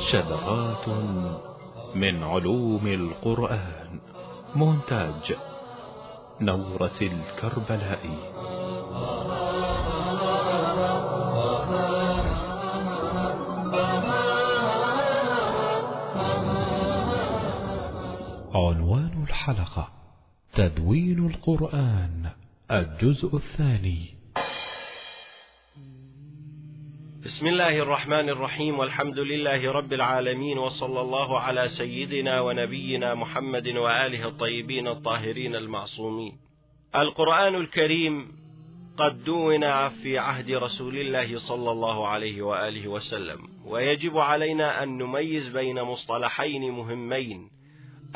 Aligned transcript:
شذرات 0.00 0.88
من 1.94 2.22
علوم 2.22 2.86
القرآن. 2.86 4.00
مونتاج 4.54 5.34
نورس 6.40 7.02
الكربلائي 7.02 8.18
عنوان 18.54 19.24
الحلقة 19.28 19.88
تدوين 20.54 21.26
القرآن 21.26 22.30
الجزء 22.70 23.36
الثاني. 23.36 24.19
بسم 27.24 27.46
الله 27.46 27.78
الرحمن 27.78 28.28
الرحيم 28.28 28.78
والحمد 28.78 29.18
لله 29.18 29.72
رب 29.72 29.92
العالمين 29.92 30.58
وصلى 30.58 31.00
الله 31.00 31.40
على 31.40 31.68
سيدنا 31.68 32.40
ونبينا 32.40 33.14
محمد 33.14 33.68
وآله 33.68 34.28
الطيبين 34.28 34.88
الطاهرين 34.88 35.56
المعصومين. 35.56 36.38
القرآن 36.96 37.54
الكريم 37.54 38.32
قد 38.96 39.24
دون 39.24 39.88
في 39.88 40.18
عهد 40.18 40.50
رسول 40.50 40.96
الله 40.96 41.38
صلى 41.38 41.70
الله 41.70 42.08
عليه 42.08 42.42
وآله 42.42 42.88
وسلم، 42.88 43.38
ويجب 43.64 44.18
علينا 44.18 44.82
أن 44.82 44.98
نميز 44.98 45.48
بين 45.48 45.82
مصطلحين 45.82 46.70
مهمين، 46.70 47.50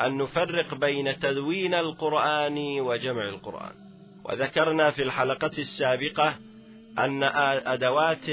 أن 0.01 0.17
نفرق 0.17 0.75
بين 0.75 1.19
تدوين 1.19 1.73
القرآن 1.73 2.57
وجمع 2.79 3.23
القرآن. 3.23 3.73
وذكرنا 4.23 4.91
في 4.91 5.03
الحلقة 5.03 5.51
السابقة 5.57 6.35
أن 6.99 7.23
أدوات 7.65 8.29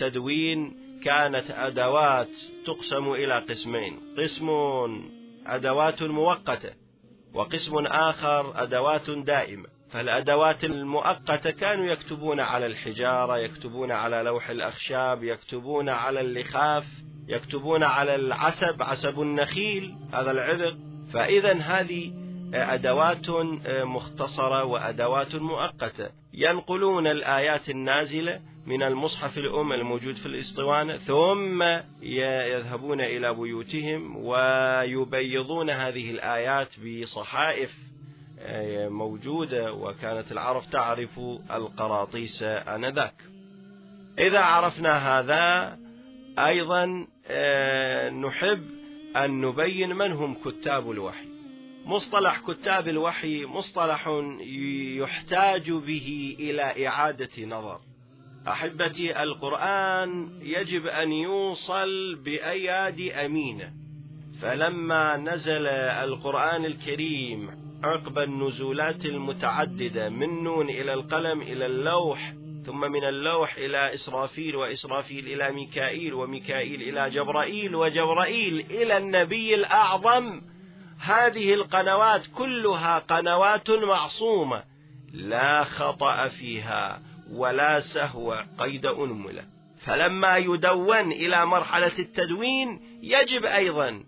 التدوين 0.00 0.76
كانت 1.04 1.50
أدوات 1.50 2.28
تقسم 2.66 3.12
إلى 3.12 3.38
قسمين. 3.38 4.00
قسم 4.18 4.48
أدوات 5.46 6.02
مؤقتة 6.02 6.70
وقسم 7.34 7.86
آخر 7.86 8.62
أدوات 8.62 9.10
دائمة. 9.10 9.68
فالأدوات 9.90 10.64
المؤقتة 10.64 11.50
كانوا 11.50 11.84
يكتبون 11.84 12.40
على 12.40 12.66
الحجارة 12.66 13.38
يكتبون 13.38 13.92
على 13.92 14.22
لوح 14.22 14.50
الأخشاب 14.50 15.24
يكتبون 15.24 15.88
على 15.88 16.20
اللخاف 16.20 16.84
يكتبون 17.28 17.82
على 17.82 18.14
العسب 18.14 18.82
عسب 18.82 19.20
النخيل 19.20 19.96
هذا 20.12 20.30
العذق 20.30 20.76
فإذا 21.12 21.52
هذه 21.52 22.12
أدوات 22.54 23.30
مختصرة 23.68 24.64
وأدوات 24.64 25.34
مؤقتة. 25.34 26.10
ينقلون 26.32 27.06
الآيات 27.06 27.70
النازلة 27.70 28.40
من 28.66 28.82
المصحف 28.82 29.38
الأم 29.38 29.72
الموجود 29.72 30.14
في 30.16 30.26
الإسطوانة 30.26 30.96
ثم 30.96 31.62
يذهبون 32.02 33.00
إلى 33.00 33.34
بيوتهم 33.34 34.16
ويبيضون 34.16 35.70
هذه 35.70 36.10
الآيات 36.10 36.74
بصحائف 36.80 37.74
موجودة 38.88 39.72
وكانت 39.72 40.32
العرب 40.32 40.62
تعرف 40.72 41.18
القراطيس 41.50 42.42
آنذاك. 42.42 43.14
إذا 44.18 44.40
عرفنا 44.40 45.18
هذا 45.18 45.78
أيضا 46.38 46.86
نحب 48.10 48.70
أن 49.16 49.40
نبين 49.40 49.96
من 49.96 50.12
هم 50.12 50.34
كتاب 50.34 50.90
الوحي. 50.90 51.28
مصطلح 51.84 52.40
كتاب 52.50 52.88
الوحي 52.88 53.44
مصطلح 53.44 54.08
يحتاج 54.98 55.70
به 55.70 56.36
إلى 56.40 56.88
إعادة 56.88 57.44
نظر. 57.44 57.80
أحبتي 58.48 59.22
القرآن 59.22 60.28
يجب 60.40 60.86
أن 60.86 61.12
يوصل 61.12 62.14
بأيادي 62.14 63.14
أمينة. 63.14 63.72
فلما 64.40 65.16
نزل 65.16 65.66
القرآن 65.66 66.64
الكريم 66.64 67.48
عقب 67.84 68.18
النزولات 68.18 69.06
المتعددة 69.06 70.08
من 70.08 70.44
نون 70.44 70.68
إلى 70.68 70.94
القلم 70.94 71.42
إلى 71.42 71.66
اللوح 71.66 72.34
ثم 72.66 72.80
من 72.80 73.04
اللوح 73.04 73.56
إلى 73.56 73.94
إسرافيل 73.94 74.56
وإسرافيل 74.56 75.26
إلى 75.26 75.52
ميكائيل 75.52 76.14
وميكائيل 76.14 76.82
إلى 76.82 77.10
جبرائيل 77.10 77.74
وجبرائيل 77.74 78.66
إلى 78.70 78.98
النبي 78.98 79.54
الأعظم 79.54 80.42
هذه 81.00 81.54
القنوات 81.54 82.26
كلها 82.26 82.98
قنوات 82.98 83.70
معصومة 83.70 84.62
لا 85.12 85.64
خطأ 85.64 86.28
فيها. 86.28 87.02
ولا 87.32 87.80
سهو 87.80 88.44
قيد 88.58 88.86
أنملة. 88.86 89.44
فلما 89.78 90.36
يدون 90.36 91.12
إلى 91.12 91.46
مرحلة 91.46 91.98
التدوين 91.98 92.80
يجب 93.02 93.44
أيضا 93.44 94.04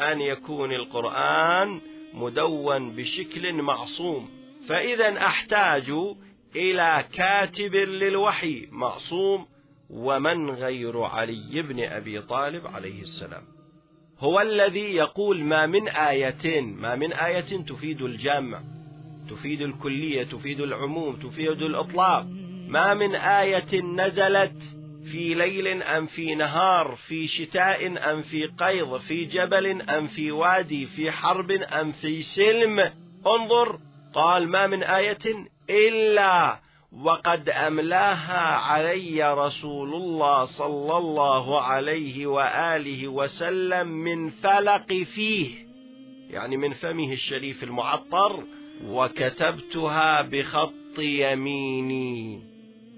أن 0.00 0.20
يكون 0.20 0.72
القرآن 0.72 1.80
مدون 2.14 2.96
بشكل 2.96 3.62
معصوم. 3.62 4.30
فإذا 4.68 5.16
أحتاج 5.18 5.92
إلى 6.56 7.04
كاتب 7.12 7.74
للوحي 7.74 8.68
معصوم 8.70 9.46
ومن 9.90 10.50
غير 10.50 11.02
علي 11.02 11.62
بن 11.62 11.80
أبي 11.80 12.20
طالب 12.22 12.66
عليه 12.66 13.02
السلام. 13.02 13.42
هو 14.18 14.40
الذي 14.40 14.94
يقول 14.94 15.44
ما 15.44 15.66
من 15.66 15.88
آية 15.88 16.60
ما 16.60 16.96
من 16.96 17.12
آية 17.12 17.64
تفيد 17.66 18.02
الجمع 18.02 18.62
تفيد 19.30 19.62
الكلية 19.62 20.22
تفيد 20.24 20.60
العموم 20.60 21.16
تفيد 21.16 21.62
الإطلاق. 21.62 22.26
ما 22.72 22.94
من 22.94 23.14
آية 23.14 23.82
نزلت 23.82 24.62
في 25.04 25.34
ليل 25.34 25.82
أم 25.82 26.06
في 26.06 26.34
نهار 26.34 26.96
في 27.08 27.26
شتاء 27.26 28.10
أم 28.12 28.22
في 28.22 28.46
قيض 28.46 28.96
في 28.96 29.24
جبل 29.24 29.82
أم 29.82 30.06
في 30.06 30.30
وادي 30.30 30.86
في 30.86 31.10
حرب 31.10 31.50
أم 31.50 31.92
في 31.92 32.22
سلم. 32.22 32.90
انظر 33.26 33.78
قال 34.14 34.48
ما 34.48 34.66
من 34.66 34.82
آية 34.82 35.18
إلا 35.70 36.60
وقد 36.92 37.48
أملاها 37.48 38.56
علي 38.56 39.34
رسول 39.34 39.94
الله 39.94 40.44
صلى 40.44 40.96
الله 40.96 41.62
عليه 41.62 42.26
وآله 42.26 43.08
وسلم 43.08 43.88
من 43.88 44.30
فلق 44.30 44.92
فيه 44.92 45.66
يعني 46.30 46.56
من 46.56 46.72
فمه 46.72 47.12
الشريف 47.12 47.62
المعطر 47.62 48.44
وكتبتها 48.84 50.22
بخط 50.22 50.98
يميني. 50.98 52.51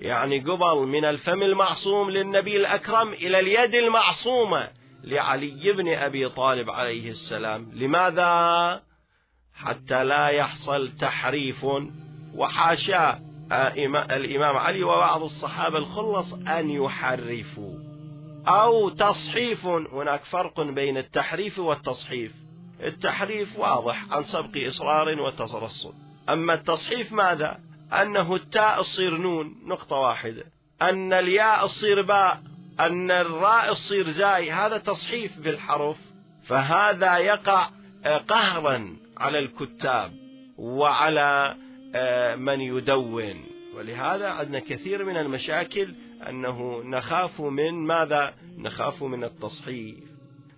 يعني 0.04 0.38
قبل 0.38 0.86
من 0.86 1.04
الفم 1.04 1.42
المعصوم 1.42 2.10
للنبي 2.10 2.56
الأكرم 2.56 3.12
إلى 3.12 3.40
اليد 3.40 3.74
المعصومة 3.74 4.70
لعلي 5.04 5.72
بن 5.72 5.88
أبي 5.88 6.28
طالب 6.28 6.70
عليه 6.70 7.10
السلام. 7.10 7.70
لماذا؟ 7.72 8.82
حتى 9.54 10.04
لا 10.04 10.28
يحصل 10.28 10.88
تحريف 10.88 11.66
وحاشا. 12.34 13.20
الإمام 14.10 14.56
علي 14.56 14.82
وبعض 14.82 15.22
الصحابة 15.22 15.78
الخلص 15.78 16.34
أن 16.34 16.70
يحرفوا. 16.70 17.78
أو 18.46 18.88
تصحيف 18.88 19.66
هناك 19.66 20.24
فرق 20.24 20.60
بين 20.60 20.96
التحريف 20.96 21.58
والتصحيف. 21.58 22.34
التحريف 22.80 23.58
واضح 23.58 24.12
عن 24.12 24.22
سبق 24.22 24.66
إصرار 24.66 25.20
وترصد 25.20 25.94
أما 26.28 26.54
التصحيف 26.54 27.12
ماذا؟ 27.12 27.60
أنه 28.02 28.34
التاء 28.34 28.82
تصير 28.82 29.16
نون 29.16 29.56
نقطة 29.64 29.96
واحدة. 29.96 30.44
أن 30.82 31.12
الياء 31.12 31.66
تصير 31.66 32.02
باء 32.02 32.42
أن 32.80 33.10
الراء 33.10 33.72
تصير 33.72 34.10
زاي 34.10 34.50
هذا 34.50 34.78
تصحيف 34.78 35.38
بالحرف. 35.38 35.98
فهذا 36.42 37.18
يقع 37.18 37.68
قهرا 38.28 38.96
على 39.16 39.38
الكتاب 39.38 40.12
وعلى 40.58 41.56
من 42.38 42.60
يدون. 42.60 43.44
ولهذا 43.74 44.28
عندنا 44.28 44.58
كثير 44.58 45.04
من 45.04 45.16
المشاكل 45.16 45.94
أنه 46.28 46.82
نخاف 46.84 47.40
من 47.40 47.74
ماذا؟ 47.74 48.34
نخاف 48.58 49.02
من 49.02 49.24
التصحيف. 49.24 50.04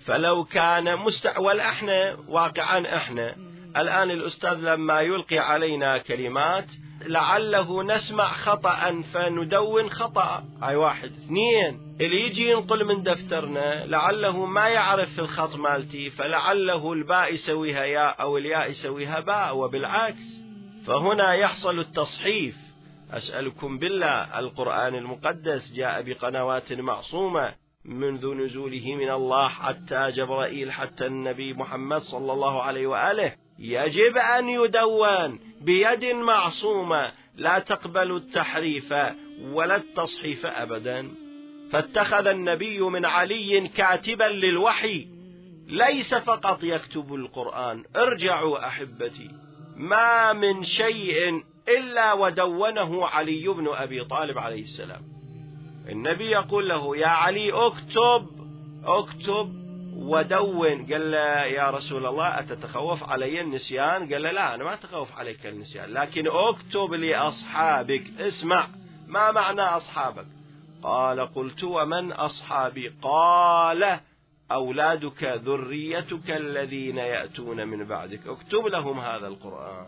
فلو 0.00 0.44
كان 0.44 0.98
مستعول 0.98 1.60
إحنا 1.60 2.16
واقعا 2.28 2.96
إحنا 2.96 3.36
الآن 3.76 4.10
الأستاذ 4.10 4.54
لما 4.54 5.00
يلقي 5.00 5.38
علينا 5.38 5.98
كلمات 5.98 6.66
لعله 7.06 7.82
نسمع 7.82 8.24
خطأ 8.24 9.02
فندون 9.12 9.90
خطأ. 9.90 10.44
هاي 10.62 10.76
واحد. 10.76 11.12
اثنين. 11.12 11.96
اللي 12.00 12.20
يجي 12.26 12.50
ينقل 12.50 12.84
من 12.84 13.02
دفترنا 13.02 13.86
لعله 13.86 14.46
ما 14.46 14.68
يعرف 14.68 15.12
في 15.12 15.18
الخط 15.18 15.56
مالتي 15.56 16.10
فلعله 16.10 16.92
الباء 16.92 17.34
يسويها 17.34 17.84
ياء 17.84 18.20
أو 18.20 18.38
الياء 18.38 18.70
يسويها 18.70 19.20
باء 19.20 19.56
وبالعكس. 19.56 20.44
فهنا 20.86 21.34
يحصل 21.34 21.78
التصحيف. 21.78 22.56
أسألكم 23.10 23.78
بالله 23.78 24.38
القرآن 24.38 24.94
المقدس 24.94 25.72
جاء 25.72 26.02
بقنوات 26.02 26.72
معصومة 26.72 27.54
منذ 27.84 28.34
نزوله 28.34 28.94
من 28.94 29.10
الله 29.10 29.48
حتى 29.48 30.10
جبرائيل 30.10 30.72
حتى 30.72 31.06
النبي 31.06 31.52
محمد 31.52 32.00
صلى 32.00 32.32
الله 32.32 32.62
عليه 32.62 32.86
وآله. 32.86 33.45
يجب 33.58 34.16
أن 34.16 34.48
يدون 34.48 35.40
بيد 35.60 36.04
معصومة 36.04 37.12
لا 37.36 37.58
تقبل 37.58 38.16
التحريف 38.16 38.94
ولا 39.42 39.76
التصحيف 39.76 40.46
أبدا. 40.46 41.14
فاتخذ 41.70 42.26
النبي 42.26 42.80
من 42.80 43.04
علي 43.04 43.68
كاتبا 43.68 44.24
للوحي 44.24 45.08
ليس 45.66 46.14
فقط 46.14 46.64
يكتب 46.64 47.14
القرآن. 47.14 47.84
ارجعوا 47.96 48.66
أحبتي 48.66 49.30
ما 49.76 50.32
من 50.32 50.62
شيء 50.64 51.42
إلا 51.68 52.12
ودونه 52.12 53.06
علي 53.06 53.48
بن 53.48 53.68
أبي 53.68 54.04
طالب 54.04 54.38
عليه 54.38 54.62
السلام. 54.62 55.02
النبي 55.88 56.30
يقول 56.30 56.68
له 56.68 56.96
يا 56.96 57.06
علي 57.06 57.52
اكتب 57.52 58.28
اكتب. 58.84 59.65
ودون. 59.96 60.92
قال 60.92 61.10
له 61.10 61.44
يا 61.44 61.70
رسول 61.70 62.06
الله 62.06 62.38
أتتخوف 62.38 63.10
علي 63.10 63.40
النسيان? 63.40 64.12
قال 64.12 64.22
له 64.22 64.30
لا 64.30 64.54
أنا 64.54 64.64
ما 64.64 64.74
أتخوف 64.74 65.18
عليك 65.18 65.46
النسيان 65.46 65.92
لكن 65.92 66.26
أكتب 66.26 66.92
لأصحابك. 66.92 68.20
اسمع 68.20 68.66
ما 69.06 69.32
معنى 69.32 69.62
أصحابك؟ 69.62 70.26
قال 70.82 71.34
قلت 71.34 71.64
ومن 71.64 72.12
أصحابي؟ 72.12 72.92
قال 73.02 73.98
أولادك 74.52 75.24
ذريتك 75.24 76.30
الذين 76.30 76.96
يأتون 76.96 77.68
من 77.68 77.84
بعدك. 77.84 78.26
اكتب 78.26 78.66
لهم 78.66 79.00
هذا 79.00 79.26
القرآن. 79.26 79.86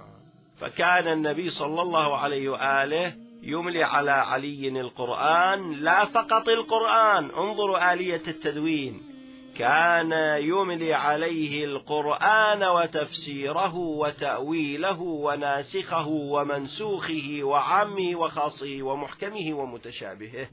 فكان 0.61 1.08
النبي 1.08 1.50
صلى 1.50 1.82
الله 1.82 2.16
عليه 2.16 2.49
وآله 2.49 3.14
يملي 3.43 3.84
على 3.84 4.11
علي 4.11 4.81
القرآن 4.81 5.72
لا 5.72 6.04
فقط 6.04 6.49
القرآن. 6.49 7.31
انظروا 7.31 7.93
آلية 7.93 8.22
التدوين. 8.28 9.18
كان 9.58 10.43
يملي 10.43 10.94
عليه 10.94 11.64
القرآن 11.64 12.62
وتفسيره 12.62 13.75
وتأويله 13.76 15.00
وناسخه 15.00 16.06
ومنسوخه 16.06 17.38
وعامه 17.43 18.16
وخاصه 18.16 18.82
ومحكمه 18.82 19.55
ومتشابهه. 19.55 20.49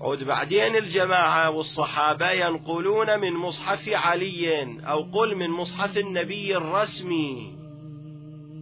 عود 0.00 0.24
بعدين 0.24 0.76
الجماعة 0.76 1.50
والصحابة 1.50 2.30
ينقلون 2.30 3.20
من 3.20 3.32
مصحف 3.32 3.88
علي 3.88 4.62
أو 4.86 5.02
قل 5.02 5.36
من 5.36 5.50
مصحف 5.50 5.98
النبي 5.98 6.56
الرسمي. 6.56 7.58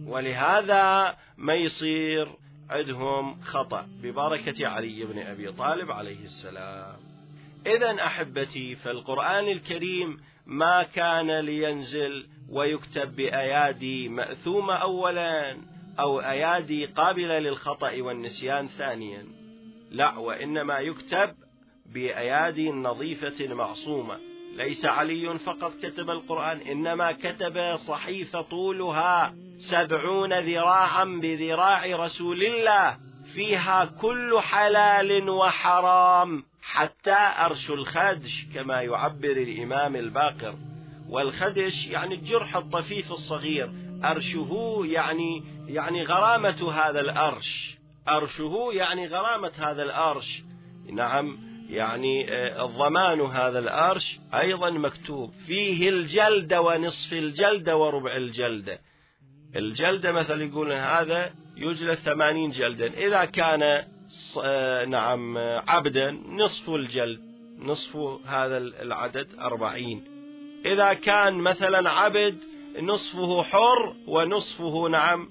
ولهذا 0.07 1.15
ما 1.37 1.53
يصير 1.53 2.27
عندهم 2.69 3.41
خطأ. 3.41 3.87
ببركة 4.03 4.67
علي 4.67 5.05
بن 5.05 5.19
أبي 5.19 5.51
طالب 5.51 5.91
عليه 5.91 6.23
السلام. 6.23 7.10
إذا 7.67 8.05
أحبتي 8.05 8.75
فالقرآن 8.75 9.47
الكريم 9.47 10.17
ما 10.45 10.83
كان 10.83 11.39
لينزل 11.39 12.27
ويكتب 12.49 13.15
بأيادي 13.15 14.09
مأثومة 14.09 14.73
أولا 14.75 15.57
أو 15.99 16.19
أيادي 16.21 16.85
قابلة 16.85 17.39
للخطأ 17.39 18.01
والنسيان 18.01 18.67
ثانيا. 18.67 19.25
لا 19.91 20.17
وإنما 20.17 20.79
يكتب 20.79 21.33
بأيادي 21.85 22.71
نظيفة 22.71 23.53
معصومة. 23.53 24.19
ليس 24.55 24.85
علي 24.85 25.39
فقط 25.39 25.73
كتب 25.83 26.09
القرآن 26.09 26.57
إنما 26.57 27.11
كتب 27.11 27.75
صحيفة 27.75 28.41
طولها 28.41 29.35
سبعون 29.57 30.33
ذراعا 30.33 31.03
بذراع 31.03 31.85
رسول 32.05 32.43
الله. 32.43 33.10
فيها 33.35 33.85
كل 33.85 34.39
حلال 34.39 35.29
وحرام 35.29 36.43
حتى 36.61 37.15
أرش 37.45 37.69
الخدش 37.69 38.45
كما 38.53 38.81
يعبر 38.81 39.31
الإمام 39.31 39.95
الباقر. 39.95 40.55
والخدش 41.09 41.87
يعني 41.87 42.15
الجرح 42.15 42.55
الطفيف 42.55 43.11
الصغير. 43.11 43.71
أرشه 44.03 44.81
يعني 44.83 45.43
يعني 45.67 46.03
غرامة 46.03 46.71
هذا 46.71 46.99
الأرش. 46.99 47.77
أرشه 48.09 48.69
يعني 48.71 49.07
غرامة 49.07 49.51
هذا 49.57 49.83
الأرش. 49.83 50.43
نعم 50.91 51.37
يعني 51.69 52.33
آه، 52.33 52.65
الضمان 52.65 53.21
هذا 53.21 53.59
الأرش 53.59 54.19
أيضا 54.33 54.69
مكتوب. 54.69 55.33
فيه 55.47 55.89
الجلدة 55.89 56.61
ونصف 56.61 57.13
الجلدة 57.13 57.77
وربع 57.77 58.15
الجلدة 58.15 58.79
الجلدة 59.55 60.11
مثلا 60.11 60.43
يقول 60.43 60.71
هذا 60.71 61.33
يجلد 61.61 61.93
ثمانين 61.93 62.49
جلدا. 62.49 62.93
إذا 62.93 63.25
كان 63.25 63.85
آه، 64.43 64.85
نعم 64.85 65.37
عبدا 65.67 66.11
نصف 66.11 66.69
الجلد 66.69 67.21
نصف 67.59 67.95
هذا 68.25 68.57
العدد 68.57 69.27
أربعين. 69.39 70.03
إذا 70.65 70.93
كان 70.93 71.33
مثلا 71.33 71.89
عبد 71.89 72.37
نصفه 72.81 73.43
حر 73.43 73.95
ونصفه 74.07 74.87
نعم 74.87 75.29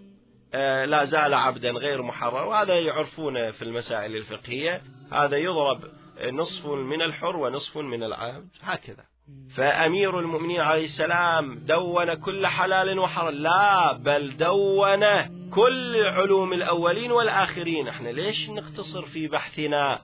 آه، 0.55 0.85
لا 0.85 1.05
زال 1.05 1.35
عبدا 1.35 1.71
غير 1.71 2.03
محرر. 2.03 2.47
وهذا 2.47 2.81
يعرفون 2.81 3.51
في 3.51 3.63
المسائل 3.63 4.17
الفقهية. 4.17 4.83
هذا 5.13 5.37
يضرب 5.37 5.85
نصف 6.33 6.67
من 6.67 7.03
الحر 7.03 7.37
ونصف 7.37 7.79
من 7.79 8.03
العبد. 8.03 8.49
هكذا. 8.63 9.10
فأمير 9.57 10.21
المؤمنين 10.21 10.61
عليه 10.61 10.85
السلام 10.85 11.59
دون 11.59 12.15
كل 12.15 12.47
حلال 12.47 12.99
وحرام. 12.99 13.35
لا 13.35 13.93
بل 13.93 14.37
دون 14.37 15.05
كل 15.51 16.05
علوم 16.05 16.53
الأولين 16.53 17.13
والآخرين. 17.13 17.89
إحنا 17.89 18.09
ليش 18.09 18.51
نقتصر 18.51 19.03
في 19.03 19.29
بحثنا 19.29 20.03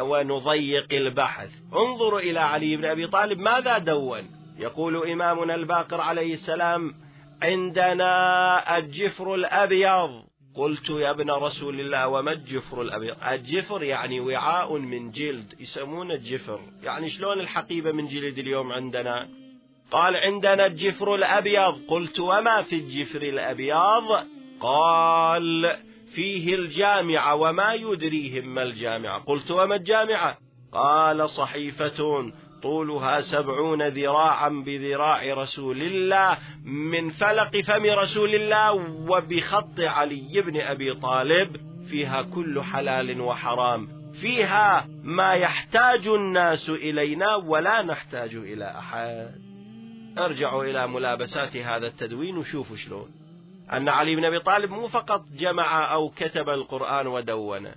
ونضيق 0.00 0.92
البحث؟ 0.92 1.50
انظروا 1.74 2.20
إلى 2.20 2.40
علي 2.40 2.76
بن 2.76 2.84
أبي 2.84 3.06
طالب. 3.06 3.38
ماذا 3.38 3.78
دون؟ 3.78 4.30
يقول 4.58 5.10
إمامنا 5.10 5.54
الباقر 5.54 6.00
عليه 6.00 6.34
السلام 6.34 6.94
عندنا 7.42 8.78
الجفر 8.78 9.34
الأبيض. 9.34 10.27
قلت 10.58 10.90
يا 10.90 11.10
ابن 11.10 11.30
رسول 11.30 11.80
الله 11.80 12.08
وما 12.08 12.32
الجفر 12.32 12.82
الأبيض؟ 12.82 13.16
الجفر 13.32 13.82
يعني 13.82 14.20
وعاء 14.20 14.78
من 14.78 15.10
جلد 15.10 15.54
يسمونه 15.60 16.14
الجفر. 16.14 16.60
يعني 16.82 17.10
شلون 17.10 17.40
الحقيبة 17.40 17.92
من 17.92 18.06
جلد 18.06 18.38
اليوم 18.38 18.72
عندنا؟ 18.72 19.28
قال 19.90 20.16
عندنا 20.16 20.66
الجفر 20.66 21.14
الأبيض. 21.14 21.80
قلت 21.88 22.20
وما 22.20 22.62
في 22.62 22.76
الجفر 22.76 23.22
الأبيض؟ 23.22 24.26
قال 24.60 25.76
فيه 26.14 26.54
الجامعة 26.54 27.34
وما 27.34 27.74
يدريهم 27.74 28.54
ما 28.54 28.62
الجامعة 28.62 29.18
قلت 29.18 29.50
وما 29.50 29.74
الجامعة 29.74 30.38
قال 30.72 31.30
صحيفة 31.30 32.32
طولها 32.62 33.20
سبعون 33.20 33.88
ذراعا 33.88 34.48
بذراع 34.48 35.34
رسول 35.34 35.82
الله 35.82 36.38
من 36.64 37.10
فلق 37.10 37.56
فم 37.56 37.86
رسول 37.86 38.34
الله 38.34 38.72
وبخط 39.10 39.80
علي 39.80 40.42
بن 40.42 40.60
أبي 40.60 40.94
طالب 40.94 41.56
فيها 41.90 42.22
كل 42.22 42.62
حلال 42.62 43.20
وحرام. 43.20 43.88
فيها 44.12 44.88
ما 45.02 45.32
يحتاج 45.32 46.06
الناس 46.06 46.70
إلينا 46.70 47.34
ولا 47.34 47.82
نحتاج 47.82 48.34
إلى 48.34 48.78
أحد. 48.78 49.40
ارجعوا 50.18 50.64
إلى 50.64 50.86
ملابسات 50.86 51.56
هذا 51.56 51.86
التدوين 51.86 52.38
وشوفوا 52.38 52.76
شلون. 52.76 53.10
أن 53.72 53.88
علي 53.88 54.16
بن 54.16 54.24
أبي 54.24 54.40
طالب 54.40 54.70
مو 54.70 54.88
فقط 54.88 55.24
جمع 55.38 55.92
أو 55.92 56.08
كتب 56.08 56.48
القرآن 56.48 57.06
ودونه 57.06 57.74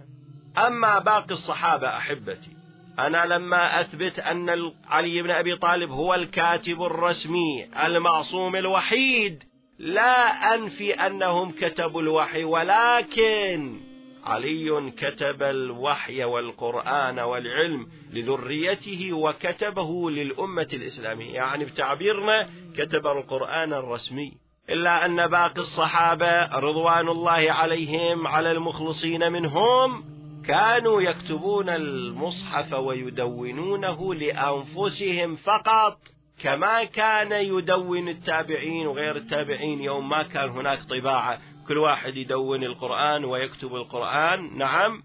أما 0.57 0.99
باقي 0.99 1.31
الصحابة 1.31 1.87
أحبتي 1.87 2.60
أنا 2.99 3.25
لما 3.25 3.81
أثبت 3.81 4.19
أن 4.19 4.71
علي 4.87 5.21
بن 5.21 5.31
أبي 5.31 5.55
طالب 5.55 5.91
هو 5.91 6.13
الكاتب 6.13 6.81
الرسمي 6.81 7.67
المعصوم 7.85 8.55
الوحيد 8.55 9.43
لا 9.79 10.53
أنفي 10.55 10.93
أنهم 10.93 11.51
كتبوا 11.51 12.01
الوحي 12.01 12.43
ولكن 12.43 13.81
علي 14.23 14.91
كتب 14.97 15.43
الوحي 15.43 16.23
والقرآن 16.23 17.19
والعلم 17.19 17.87
لذريته 18.13 19.13
وكتبه 19.13 20.11
للأمة 20.11 20.67
الإسلامية. 20.73 21.33
يعني 21.33 21.65
بتعبيرنا 21.65 22.49
كتب 22.75 23.07
القرآن 23.07 23.73
الرسمي. 23.73 24.33
إلا 24.69 25.05
أن 25.05 25.27
باقي 25.27 25.61
الصحابة 25.61 26.57
رضوان 26.59 27.07
الله 27.07 27.51
عليهم 27.51 28.27
على 28.27 28.51
المخلصين 28.51 29.31
منهم 29.31 30.03
كانوا 30.47 31.01
يكتبون 31.01 31.69
المصحف 31.69 32.73
ويدونونه 32.73 34.13
لأنفسهم 34.13 35.35
فقط 35.35 35.99
كما 36.39 36.83
كان 36.83 37.31
يدون 37.31 38.07
التابعين 38.07 38.87
وغير 38.87 39.15
التابعين 39.15 39.81
يوم 39.81 40.09
ما 40.09 40.23
كان 40.23 40.49
هناك 40.49 40.83
طباعة. 40.83 41.41
كل 41.67 41.77
واحد 41.77 42.17
يدون 42.17 42.63
القرآن 42.63 43.25
ويكتب 43.25 43.75
القرآن 43.75 44.57
نعم 44.57 45.03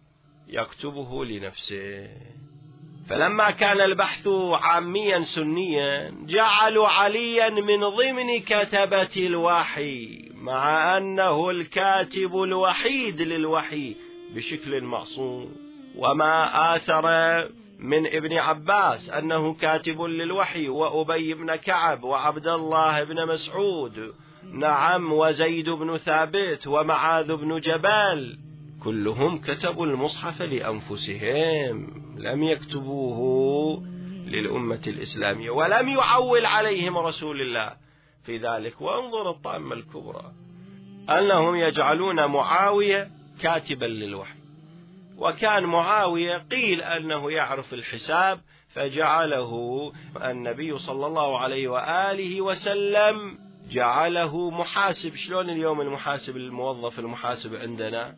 يكتبه 0.49 1.25
لنفسه. 1.25 2.09
فلما 3.09 3.51
كان 3.51 3.81
البحث 3.81 4.29
عاميا 4.53 5.21
سنيا 5.21 6.15
جعلوا 6.27 6.89
عليا 6.89 7.51
من 7.51 7.81
ضمن 7.81 8.41
كتبة 8.41 9.27
الوحي 9.27 10.29
مع 10.35 10.97
أنه 10.97 11.51
الكاتب 11.51 12.43
الوحيد 12.43 13.23
للوحي. 13.23 14.06
بشكل 14.37 14.81
معصوم. 14.81 15.57
وما 15.97 16.77
آثر 16.77 17.07
من 17.79 18.07
ابن 18.07 18.39
عباس 18.39 19.11
أنه 19.11 19.55
كاتب 19.55 20.03
للوحي 20.03 20.69
وأبي 20.69 21.35
بن 21.35 21.55
كعب 21.55 22.05
وعبد 22.05 22.47
الله 22.47 23.05
بن 23.05 23.27
مسعود. 23.27 24.15
نعم 24.53 25.13
وزيد 25.13 25.71
بن 25.71 25.97
ثابت 25.97 26.67
ومعاذ 26.67 27.37
بن 27.37 27.61
جبال. 27.61 28.39
كلهم 28.83 29.39
كتبوا 29.39 29.87
المصحف 29.87 30.43
لأنفسهم. 30.43 32.03
لم 32.19 32.43
يكتبوه 32.43 33.83
للأمة 34.27 34.83
الإسلامية 34.87 35.51
ولم 35.51 35.89
يعول 35.89 36.47
عليهم 36.47 36.99
رسول 36.99 37.41
الله. 37.41 37.73
في 38.25 38.39
ذلك 38.39 38.81
وانظر 38.81 39.31
الطامة 39.31 39.75
الكبرى. 39.75 40.33
أنهم 41.11 41.55
يجعلون 41.55 42.27
معاوية 42.27 43.16
كاتبا 43.43 43.85
للوحي. 43.85 44.39
وكان 45.17 45.65
معاوية 45.65 46.37
قيل 46.37 46.83
أنه 46.83 47.31
يعرف 47.31 47.75
الحساب 47.75 48.41
فجعله 48.69 49.93
النبي 50.25 50.79
صلى 50.79 51.07
الله 51.07 51.39
عليه 51.39 51.69
وآله 51.69 52.41
وسلم 52.41 53.39
جعله 53.71 54.51
محاسب. 54.51 55.15
شلون 55.15 55.51
اليوم 55.51 55.81
المحاسب 55.81 56.37
الموظف 56.37 56.99
المحاسب 56.99 57.55
عندنا؟ 57.55 58.17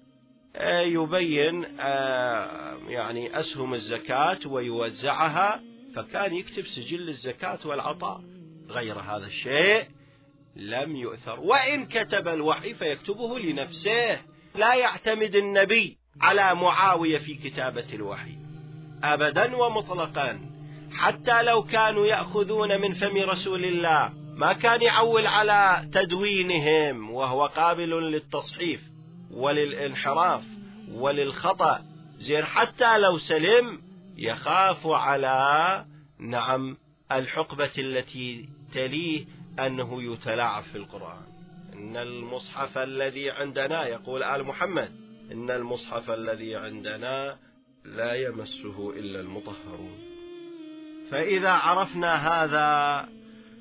آه، 0.56 0.80
يبين 0.80 1.66
آه، 1.80 2.76
يعني 2.88 3.38
أسهم 3.40 3.75
الزكاة 3.75 4.38
ويوزعها 4.46 5.62
فكان 5.94 6.34
يكتب 6.34 6.66
سجل 6.66 7.08
الزكاة 7.08 7.58
والعطاء. 7.64 8.22
غير 8.68 8.98
هذا 8.98 9.26
الشيء 9.26 9.84
لم 10.56 10.96
يؤثر. 10.96 11.40
وإن 11.40 11.87
كتب 11.87 12.28
الوحي 12.28 12.75
فيكتبه 12.75 13.38
لنفسه. 13.38 14.18
لا 14.58 14.74
يعتمد 14.74 15.36
النبي 15.36 15.98
على 16.20 16.54
معاوية 16.54 17.18
في 17.18 17.34
كتابة 17.34 17.86
الوحي. 17.92 18.38
أبدا 19.04 19.56
ومطلقا. 19.56 20.40
حتى 20.92 21.42
لو 21.42 21.62
كانوا 21.62 22.06
يأخذون 22.06 22.80
من 22.80 22.92
فم 22.92 23.16
رسول 23.16 23.64
الله 23.64 24.12
ما 24.34 24.52
كان 24.52 24.82
يعول 24.82 25.26
على 25.26 25.88
تدوينهم 25.92 27.10
وهو 27.10 27.46
قابل 27.46 27.90
للتصحيف 27.90 28.82
وللانحراف 29.30 30.42
وللخطأ. 30.92 31.84
زين 32.18 32.44
حتى 32.44 32.98
لو 32.98 33.18
سلم 33.18 33.82
يخاف 34.16 34.86
على 34.86 35.84
نعم 36.18 36.76
الحقبة 37.12 37.72
التي 37.78 38.48
تليه 38.72 39.24
أنه 39.58 40.12
يتلاعب 40.12 40.62
في 40.62 40.78
القرآن. 40.78 41.27
إن 41.78 41.97
المصحف 41.97 42.78
الذي 42.78 43.30
عندنا 43.30 43.87
يقول 43.87 44.23
آل 44.23 44.44
محمد 44.44 44.92
إن 45.32 45.50
المصحف 45.50 46.11
الذي 46.11 46.56
عندنا 46.56 47.38
لا 47.85 48.14
يمسه 48.14 48.90
إلا 48.90 49.20
المطهرون. 49.20 49.99
فإذا 51.11 51.50
عرفنا 51.50 52.14
هذا 52.14 53.08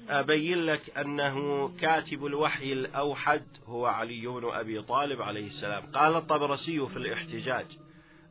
أبين 0.10 0.66
لك 0.66 0.98
أنه 0.98 1.68
كاتب 1.68 2.26
الوحي 2.26 2.74
الأوحد 2.74 3.44
هو 3.66 3.86
علي 3.86 4.28
بن 4.28 4.50
أبي 4.52 4.82
طالب 4.82 5.22
عليه 5.22 5.48
السلام. 5.48 5.84
قال 5.94 6.16
الطبرسي 6.16 6.88
في 6.88 6.98
الاحتجاج 6.98 7.66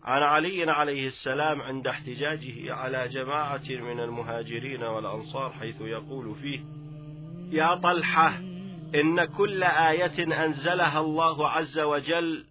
عن 0.04 0.22
علي 0.22 0.70
عليه 0.70 1.06
السلام 1.06 1.62
عند 1.62 1.86
احتجاجه 1.86 2.74
على 2.74 3.08
جماعة 3.08 3.68
من 3.68 4.00
المهاجرين 4.00 4.82
والأنصار 4.82 5.50
حيث 5.50 5.80
يقول 5.80 6.34
فيه 6.34 6.60
يا 7.50 7.74
طلحة 7.74 8.40
إن 8.94 9.24
كل 9.24 9.62
آية 9.62 10.44
أنزلها 10.44 11.00
الله 11.00 11.48
عز 11.48 11.78
وجل 11.78 12.44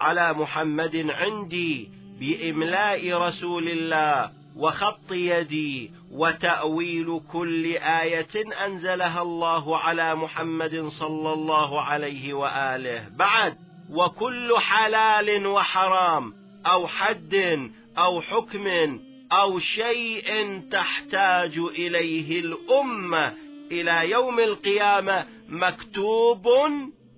على 0.00 0.32
محمد 0.32 1.10
عندي 1.10 1.90
بإملاء 2.20 3.18
رسول 3.18 3.68
الله 3.68 4.30
وخط 4.56 5.12
يدي 5.12 5.90
وتأويل 6.12 7.20
كل 7.32 7.66
آية 7.76 8.64
أنزلها 8.66 9.22
الله 9.22 9.78
على 9.78 10.14
محمد 10.14 10.86
صلى 10.86 11.32
الله 11.32 11.82
عليه 11.82 12.34
وآله. 12.34 13.08
بعد 13.16 13.56
وكل 13.90 14.54
حلال 14.58 15.46
وحرام 15.46 16.34
أو 16.66 16.86
حد 16.86 17.70
أو 17.98 18.20
حكم 18.20 18.98
أو 19.32 19.58
شيء 19.58 20.60
تحتاج 20.70 21.58
إليه 21.58 22.40
الأمة 22.40 23.45
إلى 23.72 24.10
يوم 24.10 24.40
القيامة 24.40 25.26
مكتوب 25.48 26.48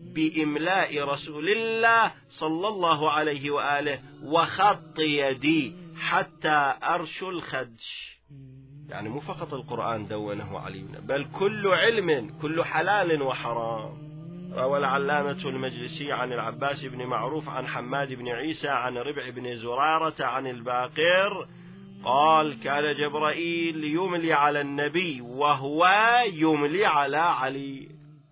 بإملاء 0.01 1.05
رسول 1.05 1.49
الله 1.49 2.13
صلى 2.29 2.69
الله 2.69 3.11
عليه 3.11 3.51
وآله 3.51 3.99
وخط 4.23 4.99
يدي 4.99 5.75
حتى 5.97 6.75
أرش 6.83 7.23
الخدش. 7.23 8.19
يعني 8.89 9.09
مو 9.09 9.21
فقط 9.21 9.55
القرآن 9.55 10.07
دونه 10.07 10.59
علينا 10.59 11.01
بل 11.01 11.27
كل 11.39 11.67
علم 11.69 12.39
كل 12.43 12.65
حلال 12.65 13.23
وحرام. 13.23 14.09
روى 14.53 14.79
العلامة 14.79 15.43
المجلسي 15.45 16.13
عن 16.13 16.33
العباس 16.33 16.85
بن 16.85 17.07
معروف 17.07 17.49
عن 17.49 17.67
حماد 17.67 18.13
بن 18.13 18.29
عيسى 18.29 18.69
عن 18.69 18.97
ربع 18.97 19.31
بن 19.31 19.57
زرارة 19.57 20.25
عن 20.25 20.47
الباقر 20.47 21.49
قال 22.05 22.61
كان 22.61 22.95
جبرائيل 22.95 23.85
يملي 23.85 24.33
على 24.33 24.61
النبي 24.61 25.21
وهو 25.21 25.89
يملي 26.33 26.87
على 26.87 27.17
علي. 27.17 27.89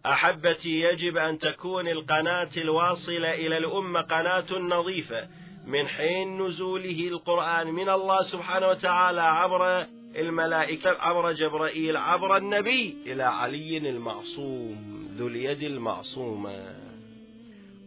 أحبتي 0.06 0.80
يجب 0.80 1.16
أن 1.16 1.38
تكون 1.38 1.88
القناة 1.88 2.50
الواصلة 2.56 3.34
إلى 3.34 3.58
الأمة 3.58 4.00
قناة 4.00 4.58
نظيفة. 4.58 5.28
من 5.66 5.88
حين 5.88 6.42
نزوله 6.42 7.08
القرآن 7.08 7.66
من 7.66 7.88
الله 7.88 8.22
سبحانه 8.22 8.68
وتعالى 8.68 9.20
عبر 9.20 9.86
الملائكة 10.16 10.90
عبر 10.90 11.32
جبرائيل 11.32 11.96
عبر 11.96 12.36
النبي 12.36 12.96
إلى 13.06 13.22
علي 13.22 13.78
المعصوم 13.78 15.08
ذو 15.16 15.26
اليد 15.26 15.62
المعصومة. 15.62 16.76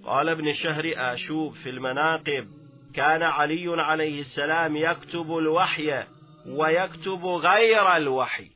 قال 0.05 0.29
ابن 0.29 0.53
شهر 0.53 0.93
آشوب 0.95 1.53
في 1.53 1.69
المناقب 1.69 2.59
كان 2.93 3.24
علي 3.24 3.81
عليه 3.81 4.22
السلام 4.22 4.75
يكتب 4.75 5.38
الوحي 5.38 6.03
ويكتب 6.48 7.25
غير 7.25 7.96
الوحي. 7.96 8.48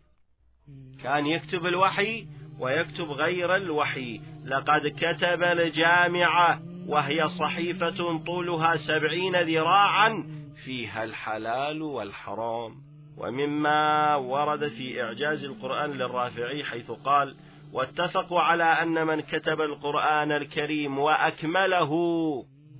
كان 1.04 1.26
يكتب 1.26 1.66
الوحي 1.66 2.28
ويكتب 2.60 3.12
غير 3.12 3.56
الوحي. 3.56 4.22
لقد 4.46 4.88
كتب 4.98 5.44
الجامعة 5.44 6.62
وهي 6.88 7.30
صحيفة 7.30 8.20
طولها 8.26 8.76
سبعين 8.76 9.36
ذراعا 9.36 10.24
فيها 10.66 11.04
الحلال 11.04 11.82
والحرام. 11.82 12.84
ومما 13.18 14.16
ورد 14.16 14.68
في 14.68 15.04
إعجاز 15.04 15.44
القرآن 15.46 15.92
للرافعي 15.92 16.64
حيث 16.64 16.92
قال 16.92 17.36
واتفقوا 17.74 18.40
على 18.42 18.64
أن 18.64 19.08
من 19.08 19.20
كتب 19.22 19.62
القرآن 19.62 20.32
الكريم 20.32 21.00
وأكمله 21.00 21.90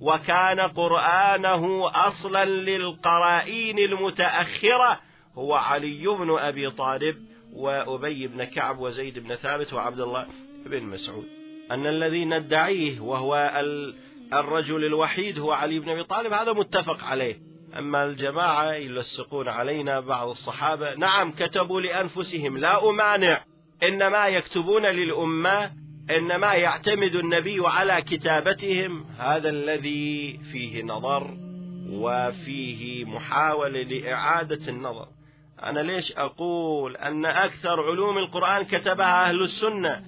وكان 0.00 0.60
قرآنه 0.60 1.90
أصلا 1.90 2.44
للقرائين 2.44 3.78
المتأخرة 3.78 5.00
هو 5.34 5.54
علي 5.54 6.06
بن 6.06 6.38
أبي 6.38 6.70
طالب 6.70 7.16
وأبي 7.52 8.26
بن 8.26 8.44
كعب 8.44 8.78
وزيد 8.78 9.18
بن 9.18 9.34
ثابت 9.34 9.72
وعبد 9.72 10.00
الله 10.00 10.26
بن 10.66 10.82
مسعود. 10.82 11.26
أن 11.70 11.86
الذي 11.86 12.24
ندعيه 12.24 13.00
وهو 13.00 13.52
الرجل 14.32 14.84
الوحيد 14.84 15.38
هو 15.38 15.52
علي 15.52 15.78
بن 15.78 15.88
أبي 15.88 16.04
طالب 16.04 16.32
هذا 16.32 16.52
متفق 16.52 17.04
عليه. 17.04 17.54
أما 17.78 18.04
الجماعة 18.04 18.72
يلصقون 18.72 19.48
علينا 19.48 20.00
بعض 20.00 20.28
الصحابة 20.28 20.94
نعم 20.94 21.32
كتبوا 21.32 21.80
لأنفسهم 21.80 22.58
لا 22.58 22.90
أمانع 22.90 23.44
إنما 23.82 24.26
يكتبون 24.26 24.86
للأمة 24.86 25.72
إنما 26.10 26.54
يعتمد 26.54 27.14
النبي 27.14 27.60
على 27.64 28.02
كتابتهم 28.02 29.04
هذا 29.18 29.48
الذي 29.48 30.40
فيه 30.52 30.82
نظر 30.82 31.36
وفيه 31.90 33.04
محاولة 33.04 33.82
لإعادة 33.82 34.68
النظر. 34.68 35.08
أنا 35.62 35.80
ليش 35.80 36.12
أقول 36.12 36.96
أن 36.96 37.26
أكثر 37.26 37.80
علوم 37.90 38.18
القرآن 38.18 38.64
كتبها 38.64 39.28
أهل 39.28 39.42
السنة؟ 39.42 40.04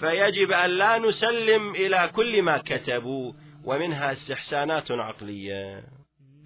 فيجب 0.00 0.52
أن 0.52 0.70
لا 0.70 0.98
نسلم 0.98 1.70
إلى 1.70 2.10
كل 2.14 2.42
ما 2.42 2.58
كتبوا 2.58 3.32
ومنها 3.64 4.12
استحسانات 4.12 4.90
عقلية. 4.90 5.84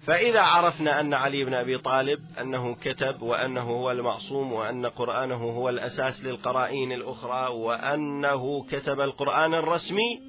فإذا 0.05 0.41
عرفنا 0.41 0.99
أن 0.99 1.13
علي 1.13 1.43
بن 1.43 1.53
أبي 1.53 1.77
طالب 1.77 2.19
أنه 2.41 2.75
كتب 2.75 3.21
وأنه 3.21 3.61
هو 3.61 3.91
المعصوم 3.91 4.53
وأن 4.53 4.85
قرآنه 4.85 5.35
هو 5.35 5.69
الأساس 5.69 6.25
للقرائن 6.25 6.91
الأخرى 6.91 7.47
وأنه 7.47 8.63
كتب 8.63 9.01
القرآن 9.01 9.53
الرسمي 9.53 10.21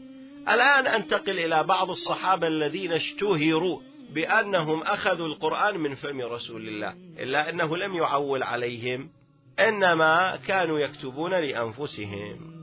الآن 0.49 0.87
أنتقل 0.87 1.38
إلى 1.38 1.62
بعض 1.62 1.90
الصحابة 1.90 2.47
الذين 2.47 2.93
اشتهروا 2.93 3.81
بأنهم 4.11 4.83
أخذوا 4.83 5.26
القرآن 5.26 5.78
من 5.78 5.95
فم 5.95 6.21
رسول 6.21 6.69
الله 6.69 6.95
إلا 7.19 7.50
أنه 7.50 7.76
لم 7.76 7.95
يعول 7.95 8.43
عليهم 8.43 9.11
إنما 9.59 10.37
كانوا 10.37 10.78
يكتبون 10.78 11.31
لأنفسهم. 11.31 12.54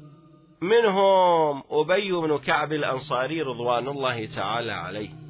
منهم 0.62 1.64
أبي 1.70 2.12
بن 2.12 2.38
كعب 2.38 2.74
الأنصاري 2.74 3.42
رضوان 3.42 3.88
الله 3.88 4.26
تعالى 4.26 4.72
عليه. 4.72 5.21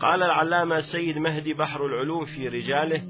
قال 0.00 0.22
العلامة 0.22 0.80
سيد 0.80 1.18
مهدي 1.18 1.54
بحر 1.54 1.86
العلوم 1.86 2.24
في 2.24 2.48
رجاله 2.48 3.02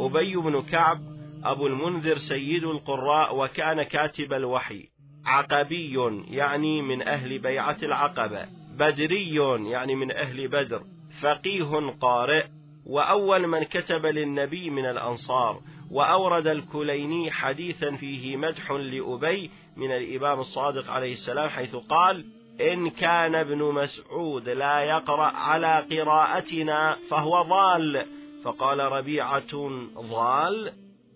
أبي 0.00 0.36
بن 0.36 0.62
كعب 0.62 0.98
أبو 1.44 1.66
المنذر 1.66 2.18
سيد 2.18 2.64
القراء 2.64 3.36
وكان 3.36 3.82
كاتب 3.82 4.32
الوحي. 4.32 4.88
عقبي 5.24 5.96
يعني 6.30 6.82
من 6.82 7.08
أهل 7.08 7.38
بيعة 7.38 7.76
العقبة. 7.82 8.46
بدري 8.78 9.34
يعني 9.70 9.94
من 9.94 10.12
أهل 10.12 10.48
بدر. 10.48 10.82
فقيه 11.20 11.90
قارئ. 12.00 12.44
وأول 12.86 13.46
من 13.46 13.62
كتب 13.62 14.06
للنبي 14.06 14.70
من 14.70 14.86
الأنصار. 14.86 15.60
وأورد 15.90 16.46
الكليني 16.46 17.30
حديثا 17.30 17.96
فيه 17.96 18.36
مدح 18.36 18.70
لأبي 18.70 19.50
من 19.76 19.90
الإمام 19.90 20.40
الصادق 20.40 20.90
عليه 20.90 21.12
السلام 21.12 21.48
حيث 21.48 21.76
قال 21.76 22.24
إن 22.60 22.90
كان 22.90 23.34
ابن 23.34 23.58
مسعود 23.58 24.48
لا 24.48 24.80
يقرأ 24.80 25.32
على 25.36 25.86
قراءتنا 25.90 26.96
فهو 27.10 27.42
ضال. 27.42 28.06
فقال 28.44 28.78
ربيعة 28.78 29.70
ضال؟ 29.98 30.72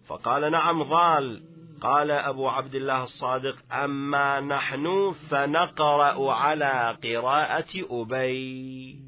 فقال 0.07 0.53
نعم 0.53 0.83
ضال. 0.83 1.43
قال 1.81 2.11
أبو 2.11 2.49
عبد 2.49 2.75
الله 2.75 3.05
الصادق 3.05 3.57
أما 3.73 4.41
نحن 4.41 5.15
فنقرأ 5.31 6.33
على 6.33 6.97
قراءة 7.05 7.75
أبي. 7.91 9.01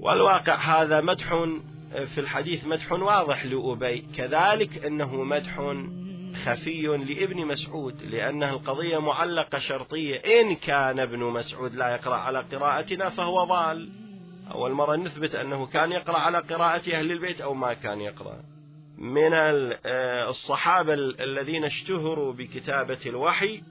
والواقع 0.00 0.54
هذا 0.54 1.00
مدح 1.00 1.28
في 2.14 2.18
الحديث 2.18 2.66
مدح 2.66 2.92
واضح 2.92 3.44
لأبي. 3.44 4.00
كذلك 4.00 4.84
أنه 4.84 5.22
مدح 5.22 5.58
خفي 6.34 6.86
لابن 6.86 7.46
مسعود 7.46 8.02
لأنها 8.02 8.52
القضية 8.52 8.98
معلقة 8.98 9.58
شرطية. 9.58 10.16
إن 10.16 10.54
كان 10.54 11.00
ابن 11.00 11.18
مسعود 11.18 11.74
لا 11.74 11.94
يقرأ 11.94 12.16
على 12.16 12.38
قراءتنا 12.52 13.08
فهو 13.08 13.44
ضال. 13.44 13.90
أول 14.50 14.72
مرة 14.72 14.96
نثبت 14.96 15.34
أنه 15.34 15.66
كان 15.66 15.92
يقرأ 15.92 16.18
على 16.18 16.38
قراءة 16.38 16.90
أهل 16.92 17.12
البيت 17.12 17.40
أو 17.40 17.54
ما 17.54 17.74
كان 17.74 18.00
يقرأ. 18.00 18.42
من 18.98 19.30
الصحابة 20.28 20.94
الذين 20.94 21.64
اشتهروا 21.64 22.32
بكتابة 22.32 22.98
الوحي 23.06 23.62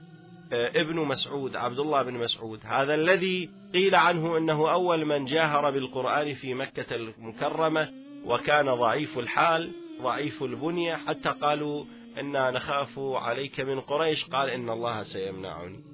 ابن 0.52 0.96
مسعود 0.96 1.56
عبد 1.56 1.78
الله 1.78 2.02
بن 2.02 2.14
مسعود. 2.14 2.60
هذا 2.64 2.94
الذي 2.94 3.50
قيل 3.74 3.94
عنه 3.94 4.38
أنه 4.38 4.72
أول 4.72 5.04
من 5.04 5.24
جاهر 5.24 5.70
بالقرآن 5.70 6.34
في 6.34 6.54
مكة 6.54 6.96
المكرمة 6.96 7.88
وكان 8.24 8.74
ضعيف 8.74 9.18
الحال 9.18 9.72
ضعيف 10.02 10.42
البنية. 10.42 10.94
حتى 10.94 11.28
قالوا 11.28 11.84
إنا 12.20 12.50
نخاف 12.50 12.98
عليك 12.98 13.60
من 13.60 13.80
قريش 13.80 14.24
قال 14.24 14.50
إن 14.50 14.70
الله 14.70 15.02
سيمنعني 15.02 15.84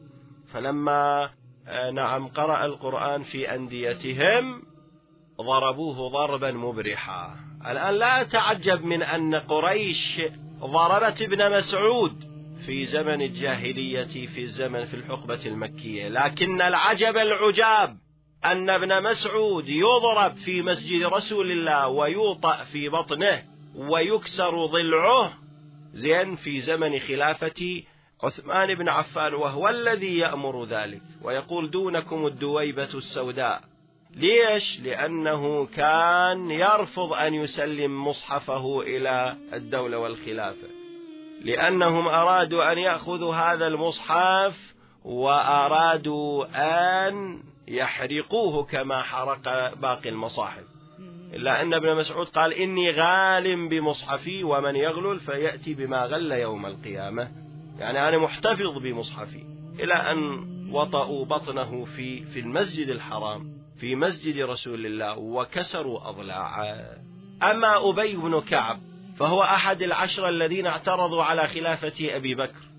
فلما 0.53 1.31
آه، 1.69 1.91
نعم 1.91 2.29
قرأ 2.29 2.65
القرآن 2.65 3.23
في 3.23 3.55
أنديتهم 3.55 4.63
ضربوه 5.41 6.09
ضربا 6.09 6.53
مبرحا. 6.53 7.37
الآن 7.67 7.95
لا 7.95 8.23
تعجب 8.23 8.85
من 8.85 9.03
أن 9.03 9.35
قريش 9.35 10.21
ضربت 10.61 11.23
ابن 11.23 11.59
مسعود 11.59 12.31
في 12.67 12.85
زمن 12.85 13.23
الجاهلية 13.23 14.27
في 14.27 14.43
الزمن 14.43 14.85
في 14.85 14.95
الحقبة 14.95 15.41
المكية. 15.47 16.09
لكن 16.09 16.63
العجب 16.63 17.17
العجاب 17.17 17.99
أن 18.45 18.71
ابن 18.71 19.03
مسعود 19.03 19.69
يضرب 19.69 20.37
في 20.37 20.63
مسجد 20.63 21.03
رسول 21.03 21.51
الله 21.51 21.89
ويوطأ 21.89 22.65
في 22.65 22.89
بطنه 22.89 23.43
ويكسر 23.75 24.67
ضلعه 24.67 25.33
زين 25.93 26.37
في 26.37 26.61
زمن 26.61 26.99
خلافة 26.99 27.83
عثمان 28.23 28.75
بن 28.75 28.89
عفان 28.89 29.35
وهو 29.35 29.69
الذي 29.69 30.19
يأمر 30.19 30.65
ذلك 30.65 31.03
ويقول 31.23 31.71
دونكم 31.71 32.27
الدويبة 32.27 32.89
السوداء. 32.95 33.63
ليش؟ 34.15 34.81
لأنه 34.81 35.67
كان 35.67 36.51
يرفض 36.51 37.13
أن 37.13 37.35
يسلم 37.35 38.05
مصحفه 38.05 38.81
إلى 38.81 39.37
الدولة 39.53 39.99
والخلافة. 39.99 40.69
لأنهم 41.43 42.09
أرادوا 42.09 42.73
أن 42.73 42.79
يأخذوا 42.79 43.35
هذا 43.35 43.67
المصحف 43.67 44.75
وأرادوا 45.05 46.47
أن 46.55 47.43
يحرقوه 47.69 48.65
كما 48.65 49.03
حرق 49.03 49.75
باقي 49.75 50.09
المصاحف. 50.09 50.65
إلا 51.35 51.63
أن 51.63 51.75
ابن 51.75 51.95
مسعود 51.97 52.27
قال 52.27 52.53
إني 52.53 52.91
غال 52.91 53.69
بمصحفي 53.69 54.45
ومن 54.45 54.77
يغلل 54.77 55.21
فيأتي 55.21 55.75
بما 55.75 56.05
غل 56.05 56.33
يوم 56.33 56.67
القيامة. 56.67 57.31
يعني 57.79 58.09
أنا 58.09 58.19
محتفظ 58.19 58.79
بمصحفي 58.83 59.45
إلى 59.81 59.95
أن 59.95 60.47
وطأوا 60.73 61.25
بطنه 61.25 61.85
في 61.85 62.25
في 62.25 62.41
المسجد 62.41 62.89
الحرام 62.89 63.53
في 63.81 63.97
مسجد 63.97 64.39
رسول 64.39 64.87
الله 64.87 65.19
وكسروا 65.19 66.09
أضلاعه. 66.09 66.65
أما 67.43 67.91
أبي 67.91 68.17
بن 68.17 68.41
كعب 68.41 68.79
فهو 69.17 69.43
أحد 69.43 69.83
العشرة 69.83 70.29
الذين 70.29 70.67
اعترضوا 70.67 71.23
على 71.23 71.47
خلافة 71.47 72.17
أبي 72.17 72.35
بكر. 72.35 72.71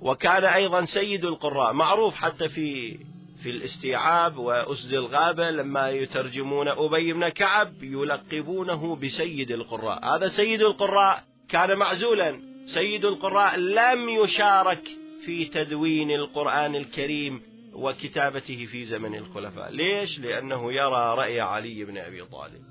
وكان 0.00 0.44
أيضا 0.44 0.84
سيد 0.84 1.24
القراء 1.24 1.72
معروف 1.72 2.14
حتى 2.14 2.48
في 2.48 2.98
في 3.42 3.50
الاستيعاب 3.50 4.36
وأسد 4.38 4.92
الغابة 4.92 5.50
لما 5.50 5.90
يترجمون 5.90 6.68
أبي 6.68 7.12
بن 7.12 7.28
كعب 7.28 7.82
يلقبونه 7.82 8.96
بسيد 8.96 9.50
القراء. 9.50 10.16
هذا 10.16 10.28
سيد 10.28 10.62
القراء 10.62 11.24
كان 11.48 11.78
معزولا. 11.78 12.40
سيد 12.66 13.04
القراء 13.04 13.56
لم 13.56 14.08
يشارك 14.08 14.88
في 15.24 15.44
تدوين 15.44 16.10
القرآن 16.10 16.74
الكريم 16.74 17.42
وكتابته 17.72 18.64
في 18.64 18.84
زمن 18.84 19.14
الخلفاء. 19.14 19.70
ليش؟ 19.70 20.20
لأنه 20.20 20.72
يرى 20.72 21.14
رأي 21.18 21.40
علي 21.40 21.84
بن 21.84 21.98
أبي 21.98 22.24
طالب. 22.24 22.62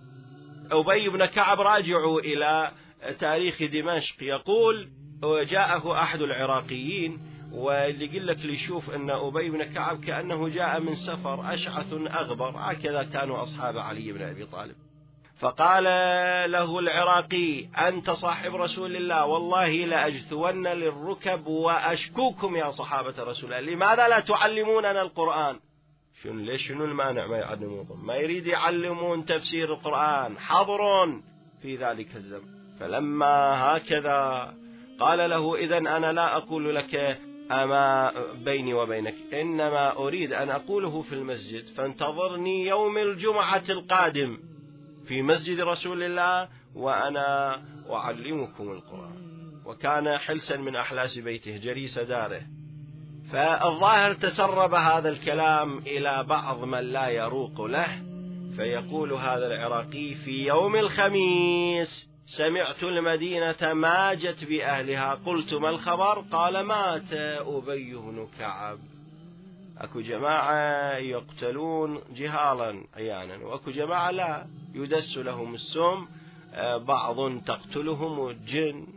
أبي 0.71 1.09
بن 1.09 1.25
كعب 1.25 1.61
راجعوا 1.61 2.19
إلى 2.19 2.71
تاريخ 3.19 3.63
دمشق 3.63 4.23
يقول 4.23 4.89
جاءه 5.49 6.01
أحد 6.01 6.21
العراقيين 6.21 7.28
واللي 7.51 8.05
يقول 8.05 8.27
لك 8.27 8.37
اللي 8.37 8.53
يشوف 8.53 8.89
أن 8.89 9.09
أبي 9.09 9.49
بن 9.49 9.63
كعب 9.63 10.05
كأنه 10.05 10.49
جاء 10.49 10.79
من 10.79 10.95
سفر 10.95 11.53
أشعث 11.53 11.93
أغبر. 11.93 12.53
هكذا 12.57 13.03
كانوا 13.03 13.41
أصحاب 13.41 13.77
علي 13.77 14.11
بن 14.11 14.21
أبي 14.21 14.45
طالب. 14.45 14.75
فقال 15.39 15.83
له 16.51 16.79
العراقي 16.79 17.65
أنت 17.65 18.09
صاحب 18.11 18.55
رسول 18.55 18.95
الله 18.95 19.25
والله 19.25 19.85
لأجثون 19.85 20.67
للركب 20.67 21.47
وأشكوكم 21.47 22.55
يا 22.55 22.69
صحابة 22.69 23.23
رسول 23.23 23.53
الله. 23.53 23.73
لماذا 23.73 24.07
لا 24.07 24.19
تعلموننا 24.19 25.01
القرآن؟ 25.01 25.59
شنو 26.23 26.33
ليش 26.33 26.67
شنو 26.67 26.85
المانع 26.85 27.27
ما 27.27 27.37
يعلمونكم 27.37 28.05
ما 28.05 28.15
يريد 28.15 28.47
يعلمون 28.47 29.25
تفسير 29.25 29.73
القرآن. 29.73 30.37
حضر 30.37 30.79
في 31.61 31.75
ذلك 31.75 32.15
الزمن. 32.15 32.59
فلما 32.79 33.63
هكذا 33.63 34.53
قال 34.99 35.29
له 35.29 35.55
إذا 35.55 35.77
أنا 35.77 36.11
لا 36.11 36.37
أقول 36.37 36.75
لك 36.75 37.19
أما 37.51 38.11
بيني 38.33 38.73
وبينك. 38.73 39.15
إنما 39.33 39.97
أريد 39.97 40.33
أن 40.33 40.49
أقوله 40.49 41.01
في 41.01 41.15
المسجد 41.15 41.67
فانتظرني 41.67 42.65
يوم 42.65 42.97
الجمعة 42.97 43.63
القادم 43.69 44.37
في 45.07 45.21
مسجد 45.21 45.59
رسول 45.59 46.03
الله 46.03 46.49
وأنا 46.75 47.61
أعلمكم 47.89 48.71
القرآن. 48.71 49.29
وكان 49.65 50.17
حلسا 50.17 50.57
من 50.57 50.75
أحلاس 50.75 51.17
بيته 51.17 51.57
جريس 51.57 51.99
داره. 51.99 52.41
فالظاهر 53.31 54.13
تسرب 54.13 54.73
هذا 54.73 55.09
الكلام 55.09 55.77
إلى 55.77 56.23
بعض 56.23 56.63
من 56.63 56.79
لا 56.79 57.09
يروق 57.09 57.61
له 57.61 58.03
فيقول 58.55 59.13
هذا 59.13 59.47
العراقي 59.47 60.13
في 60.13 60.45
يوم 60.47 60.75
الخميس 60.75 62.08
سمعت 62.37 62.83
المدينة 62.83 63.73
ماجت 63.73 64.45
بأهلها. 64.45 65.13
قلت 65.25 65.53
ما 65.53 65.69
الخبر؟ 65.69 66.25
قال 66.31 66.59
مات 66.59 67.13
أبي 67.13 67.93
بن 67.93 68.27
كعب. 68.39 68.79
أكو 69.77 70.01
جماعة 70.01 70.97
يقتلون 70.97 72.01
جهالا 72.15 72.83
عيانا 72.95 73.45
وأكو 73.45 73.71
جماعة 73.71 74.11
لا 74.11 74.45
يدس 74.73 75.17
لهم 75.17 75.53
السم. 75.53 76.07
بعض 76.77 77.43
تقتلهم 77.43 78.29
الجن. 78.29 78.87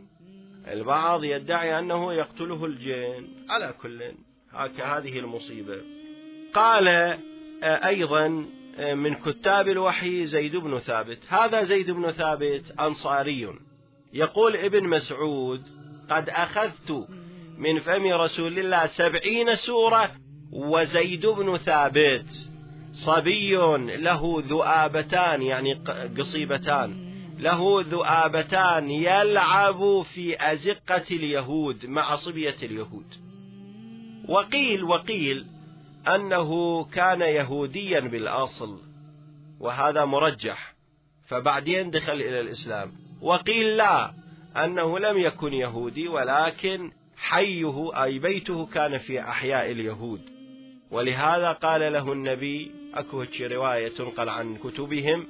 البعض 0.67 1.23
يدعي 1.23 1.79
أنه 1.79 2.13
يقتله 2.13 2.65
الجن. 2.65 3.27
على 3.49 3.73
كل 3.81 4.13
هذه 4.81 5.19
المصيبة. 5.19 5.81
قال 6.53 7.17
أيضا 7.63 8.45
من 8.77 9.15
كتاب 9.15 9.67
الوحي 9.67 10.25
زيد 10.25 10.55
بن 10.55 10.79
ثابت. 10.79 11.19
هذا 11.29 11.63
زيد 11.63 11.91
بن 11.91 12.11
ثابت 12.11 12.73
أنصاري. 12.79 13.49
يقول 14.13 14.55
ابن 14.55 14.87
مسعود 14.87 15.61
قد 16.09 16.29
أخذت 16.29 17.07
من 17.57 17.79
فم 17.79 18.07
رسول 18.07 18.59
الله 18.59 18.85
سبعين 18.85 19.55
سورة 19.55 20.11
وزيد 20.51 21.25
بن 21.25 21.57
ثابت. 21.57 22.49
صبي 22.91 23.55
له 23.97 24.43
ذؤابتان 24.47 25.41
يعني 25.41 25.73
قصيبتان. 26.17 27.13
له 27.39 27.83
ذؤابتان 27.87 28.91
يلعب 28.91 30.01
في 30.01 30.51
أزقة 30.51 31.05
اليهود 31.11 31.85
مع 31.85 32.15
صبية 32.15 32.55
اليهود. 32.63 33.13
وقيل 34.29 34.83
وقيل 34.83 35.52
أنه 36.07 36.83
كان 36.83 37.21
يهوديا 37.21 37.99
بالأصل 37.99 38.81
وهذا 39.59 40.05
مرجح. 40.05 40.73
فبعدين 41.27 41.89
دخل 41.89 42.13
إلى 42.13 42.39
الإسلام 42.39 42.91
وقيل 43.21 43.77
لا 43.77 44.13
أنه 44.55 44.99
لم 44.99 45.17
يكن 45.17 45.53
يهودي 45.53 46.07
ولكن 46.07 46.91
حيه 47.17 48.03
أي 48.03 48.19
بيته 48.19 48.65
كان 48.65 48.97
في 48.97 49.21
أحياء 49.21 49.71
اليهود. 49.71 50.21
ولهذا 50.91 51.51
قال 51.51 51.93
له 51.93 52.11
النبي 52.11 52.71
أكو 52.93 53.25
رواية 53.41 53.87
تنقل 53.87 54.29
عن 54.29 54.55
كتبهم 54.55 55.27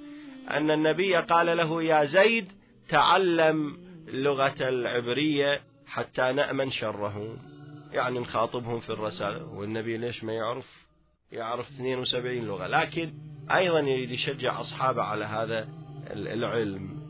أن 0.52 0.72
النبي 0.72 1.16
قال 1.16 1.58
له 1.58 1.84
يا 1.84 2.06
زيد 2.06 2.52
تعلم 2.90 3.78
اللغة 4.08 4.70
العبرية 4.70 5.62
حتى 5.88 6.32
نأمن 6.32 6.72
شرهم 6.72 7.38
يعني 7.94 8.20
نخاطبهم 8.20 8.80
في 8.80 8.90
الرسالة 8.90 9.46
والنبي 9.46 9.98
ليش 9.98 10.24
ما 10.24 10.34
يعرف؟ 10.34 10.86
يعرف 11.32 11.70
72 11.70 12.46
لغة. 12.46 12.68
لكن 12.68 13.14
أيضا 13.52 13.80
يريد 13.80 14.12
يشجع 14.12 14.60
أصحابه 14.60 15.04
على 15.04 15.26
هذا 15.26 15.68
العلم. 16.12 17.04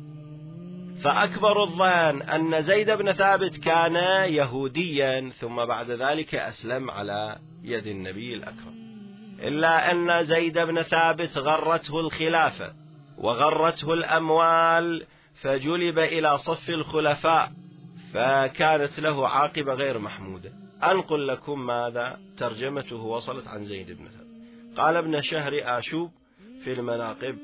فأكبر 1.04 1.64
الظن 1.64 2.22
أن 2.22 2.62
زيد 2.62 2.92
بن 2.92 3.12
ثابت 3.12 3.58
كان 3.58 3.96
يهوديا 4.34 5.30
ثم 5.30 5.66
بعد 5.66 5.92
ذلك 5.92 6.36
أسلم 6.36 6.92
على 6.92 7.40
يد 7.64 7.88
النبي 7.88 8.34
الأكرم. 8.34 8.84
إلا 9.40 9.92
أن 9.92 10.24
زيد 10.24 10.60
بن 10.60 10.82
ثابت 10.82 11.38
غرته 11.38 12.00
الخلافة 12.00 12.74
وغرته 13.18 13.94
الأموال 13.94 15.06
فجلب 15.42 16.00
إلى 16.00 16.38
صف 16.38 16.70
الخلفاء 16.70 17.52
فكانت 18.14 19.00
له 19.00 19.28
عاقبة 19.28 19.74
غير 19.74 20.00
محمودة. 20.00 20.63
أنقل 20.92 21.28
لكم 21.28 21.66
ماذا 21.66 22.20
ترجمته 22.38 23.04
وصلت 23.04 23.48
عن 23.48 23.66
زيد 23.66 23.92
بن 23.92 24.06
ثابت. 24.06 24.78
قال 24.78 24.98
ابن 24.98 25.22
شهر 25.22 25.54
آشوب 25.64 26.12
في 26.64 26.74
المناقب 26.74 27.38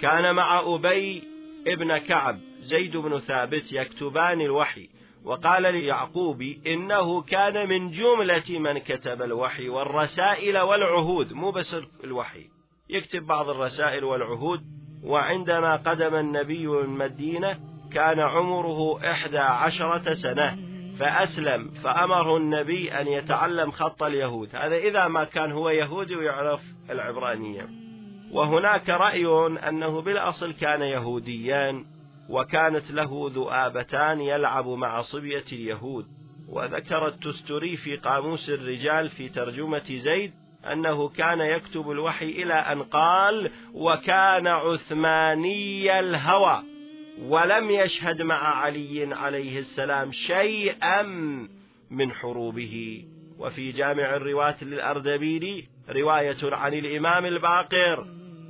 كان 0.00 0.34
مع 0.34 0.60
أبي 0.60 1.22
ابن 1.66 1.98
كعب 1.98 2.40
زيد 2.60 2.96
بن 2.96 3.18
ثابت 3.18 3.72
يكتبان 3.72 4.40
الوحي 4.40 4.88
وقال 5.24 5.62
ليعقوب 5.62 6.42
إنه 6.66 7.22
كان 7.22 7.68
من 7.68 7.90
جملة 7.90 8.58
من 8.58 8.78
كتب 8.78 9.22
الوحي 9.22 9.68
والرسائل 9.68 10.58
والعهود 10.58 11.32
مو 11.32 11.50
بس 11.50 11.76
الوحي 12.04 12.46
يكتب 12.88 13.26
بعض 13.26 13.48
الرسائل 13.48 14.04
والعهود 14.04 14.60
وعندما 15.02 15.76
قدم 15.76 16.14
النبي 16.14 16.66
المدينة 16.66 17.60
كان 17.92 18.20
عمره 18.20 19.10
إحدى 19.10 19.38
عشرة 19.38 20.14
سنة. 20.14 20.58
فأسلم 20.98 21.70
فأمره 21.70 22.36
النبي 22.36 22.92
أن 22.92 23.06
يتعلم 23.06 23.70
خط 23.70 24.02
اليهود. 24.02 24.48
هذا 24.56 24.76
إذا 24.76 25.08
ما 25.08 25.24
كان 25.24 25.52
هو 25.52 25.70
يهودي 25.70 26.16
ويعرف 26.16 26.62
العبرانية. 26.90 27.68
وهناك 28.32 28.88
رأي 28.88 29.26
أنه 29.68 30.00
بالأصل 30.00 30.52
كان 30.52 30.82
يهوديا 30.82 31.84
وكانت 32.28 32.90
له 32.90 33.30
ذؤابتان 33.34 34.20
يلعب 34.20 34.68
مع 34.68 35.00
صبية 35.00 35.44
اليهود. 35.52 36.06
وذكر 36.48 37.08
التستري 37.08 37.76
في 37.76 37.96
قاموس 37.96 38.50
الرجال 38.50 39.08
في 39.08 39.28
ترجمة 39.28 39.94
زيد 39.94 40.32
أنه 40.72 41.08
كان 41.08 41.40
يكتب 41.40 41.90
الوحي 41.90 42.28
إلى 42.28 42.54
أن 42.54 42.82
قال 42.82 43.50
وكان 43.74 44.46
عثماني 44.46 45.98
الهوى 45.98 46.62
ولم 47.22 47.70
يشهد 47.70 48.22
مع 48.22 48.56
علي 48.56 49.14
عليه 49.14 49.58
السلام 49.58 50.12
شيئا 50.12 51.02
من 51.90 52.12
حروبه. 52.12 53.04
وفي 53.38 53.72
جامع 53.72 54.16
الرواة 54.16 54.64
للأردبيلي 54.64 55.64
رواية 55.88 56.36
عن 56.42 56.74
الإمام 56.74 57.26
الباقر 57.26 58.06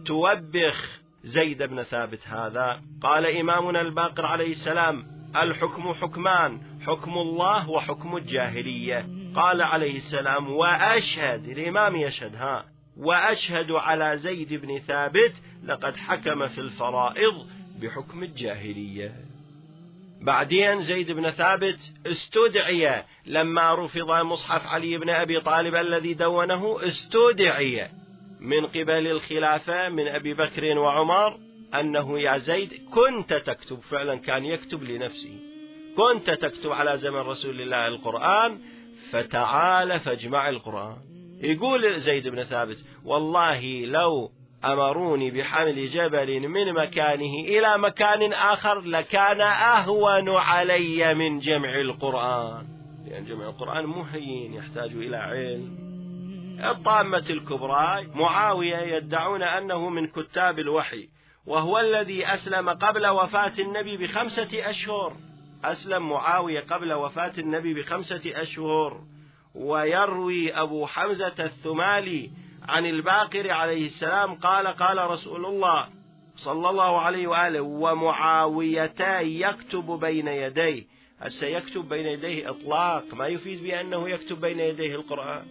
توبخ 0.06 1.00
زيد 1.22 1.62
بن 1.62 1.82
ثابت 1.82 2.28
هذا. 2.28 2.82
قال 3.02 3.26
إمامنا 3.26 3.80
الباقر 3.80 4.26
عليه 4.26 4.50
السلام 4.50 5.06
الحكم 5.36 5.92
حكمان 5.92 6.60
حكم 6.86 7.18
الله 7.18 7.70
وحكم 7.70 8.16
الجاهلية. 8.16 9.08
قال 9.34 9.62
عليه 9.62 9.96
السلام 9.96 10.50
وأشهد 10.50 11.48
الإمام 11.48 11.96
يشهد 11.96 12.36
ها 12.36 12.64
وأشهد 12.96 13.70
على 13.70 14.16
زيد 14.16 14.54
بن 14.54 14.78
ثابت 14.78 15.42
لقد 15.64 15.96
حكم 15.96 16.46
في 16.48 16.60
الفرائض 16.60 17.46
بحكم 17.80 18.22
الجاهلية. 18.22 19.14
بعدين 20.20 20.82
زيد 20.82 21.12
بن 21.12 21.30
ثابت 21.30 21.92
استدعي 22.06 23.04
لما 23.26 23.74
رفض 23.74 24.10
مصحف 24.10 24.74
علي 24.74 24.98
بن 24.98 25.10
أبي 25.10 25.40
طالب 25.40 25.74
الذي 25.74 26.14
دونه 26.14 26.86
استدعي 26.86 27.88
من 28.40 28.66
قبل 28.66 29.06
الخلافة 29.06 29.88
من 29.88 30.08
أبي 30.08 30.34
بكر 30.34 30.78
وعمر 30.78 31.38
أنه 31.74 32.20
يا 32.20 32.38
زيد 32.38 32.88
كنت 32.90 33.34
تكتب 33.34 33.80
فعلا 33.80 34.18
كان 34.18 34.44
يكتب 34.44 34.82
لنفسه. 34.82 35.40
كنت 35.96 36.30
تكتب 36.30 36.72
على 36.72 36.98
زمن 36.98 37.20
رسول 37.20 37.60
الله 37.60 37.88
القرآن 37.88 38.58
فتعال 39.10 40.00
فاجمع 40.00 40.48
القرآن. 40.48 40.96
يقول 41.40 42.00
زيد 42.00 42.28
بن 42.28 42.42
ثابت 42.42 42.84
والله 43.04 43.84
لو 43.84 44.30
أمروني 44.72 45.30
بحمل 45.30 45.86
جبل 45.86 46.48
من 46.48 46.72
مكانه 46.72 47.34
إلى 47.40 47.78
مكان 47.78 48.32
آخر 48.32 48.80
لكان 48.80 49.40
أهون 49.40 50.30
علي 50.30 51.14
من 51.14 51.38
جمع 51.38 51.74
القرآن. 51.80 52.66
لأن 53.08 53.24
جمع 53.24 53.46
القرآن 53.46 53.86
مهين 53.86 54.54
يحتاج 54.54 54.90
إلى 54.90 55.16
علم. 55.16 55.86
الطامة 56.64 57.24
الكبرى 57.30 58.06
معاوية 58.14 58.76
يدعون 58.76 59.42
أنه 59.42 59.88
من 59.88 60.06
كتاب 60.06 60.58
الوحي 60.58 61.08
وهو 61.46 61.78
الذي 61.78 62.26
أسلم 62.26 62.68
قبل 62.68 63.06
وفاة 63.06 63.52
النبي 63.58 63.96
بخمسة 63.96 64.70
أشهر. 64.70 65.16
أسلم 65.64 66.08
معاوية 66.08 66.60
قبل 66.60 66.92
وفاة 66.92 67.32
النبي 67.38 67.74
بخمسة 67.74 68.22
أشهر. 68.26 69.00
ويروي 69.54 70.52
أبو 70.52 70.86
حمزة 70.86 71.34
الثمالي 71.38 72.30
عن 72.68 72.86
الباقر 72.86 73.50
عليه 73.50 73.86
السلام 73.86 74.34
قال 74.34 74.66
قال 74.66 75.10
رسول 75.10 75.46
الله 75.46 75.88
صلى 76.36 76.70
الله 76.70 77.00
عليه 77.00 77.26
وآله 77.26 77.60
ومعاويتا 77.60 79.20
يكتب 79.20 79.86
بين 80.00 80.28
يديه. 80.28 80.86
هسه 81.20 81.46
يكتب 81.46 81.88
بين 81.88 82.06
يديه 82.06 82.50
إطلاق 82.50 83.14
ما 83.14 83.26
يفيد 83.26 83.62
بأنه 83.62 84.08
يكتب 84.08 84.40
بين 84.40 84.60
يديه 84.60 84.94
القرآن. 84.94 85.46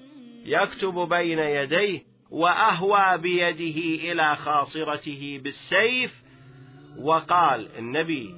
يكتب 0.45 0.93
بين 0.93 1.39
يديه 1.39 2.03
وأهوى 2.31 3.17
بيده 3.17 4.11
إلى 4.11 4.35
خاصرته 4.35 5.39
بالسيف 5.43 6.23
وقال 6.97 7.67
النبي 7.77 8.35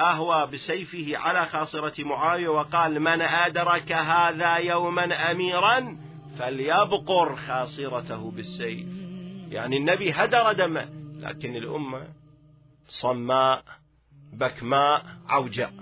أهوى 0.00 0.46
بسيفه 0.46 1.18
على 1.18 1.46
خاصرة 1.46 2.04
معاوية 2.04 2.48
وقال 2.48 3.00
من 3.00 3.22
أدرك 3.22 3.92
هذا 3.92 4.56
يوما 4.56 5.30
أميرا 5.30 5.96
فليبقر 6.40 7.36
خاصرته 7.36 8.30
بالسيف. 8.30 8.86
يعني 9.50 9.76
النبي 9.76 10.12
هدر 10.12 10.52
دمه 10.52 10.88
لكن 11.18 11.56
الأمة 11.56 12.08
صماء 12.86 13.64
بكماء 14.32 15.02
عوجاء. 15.28 15.72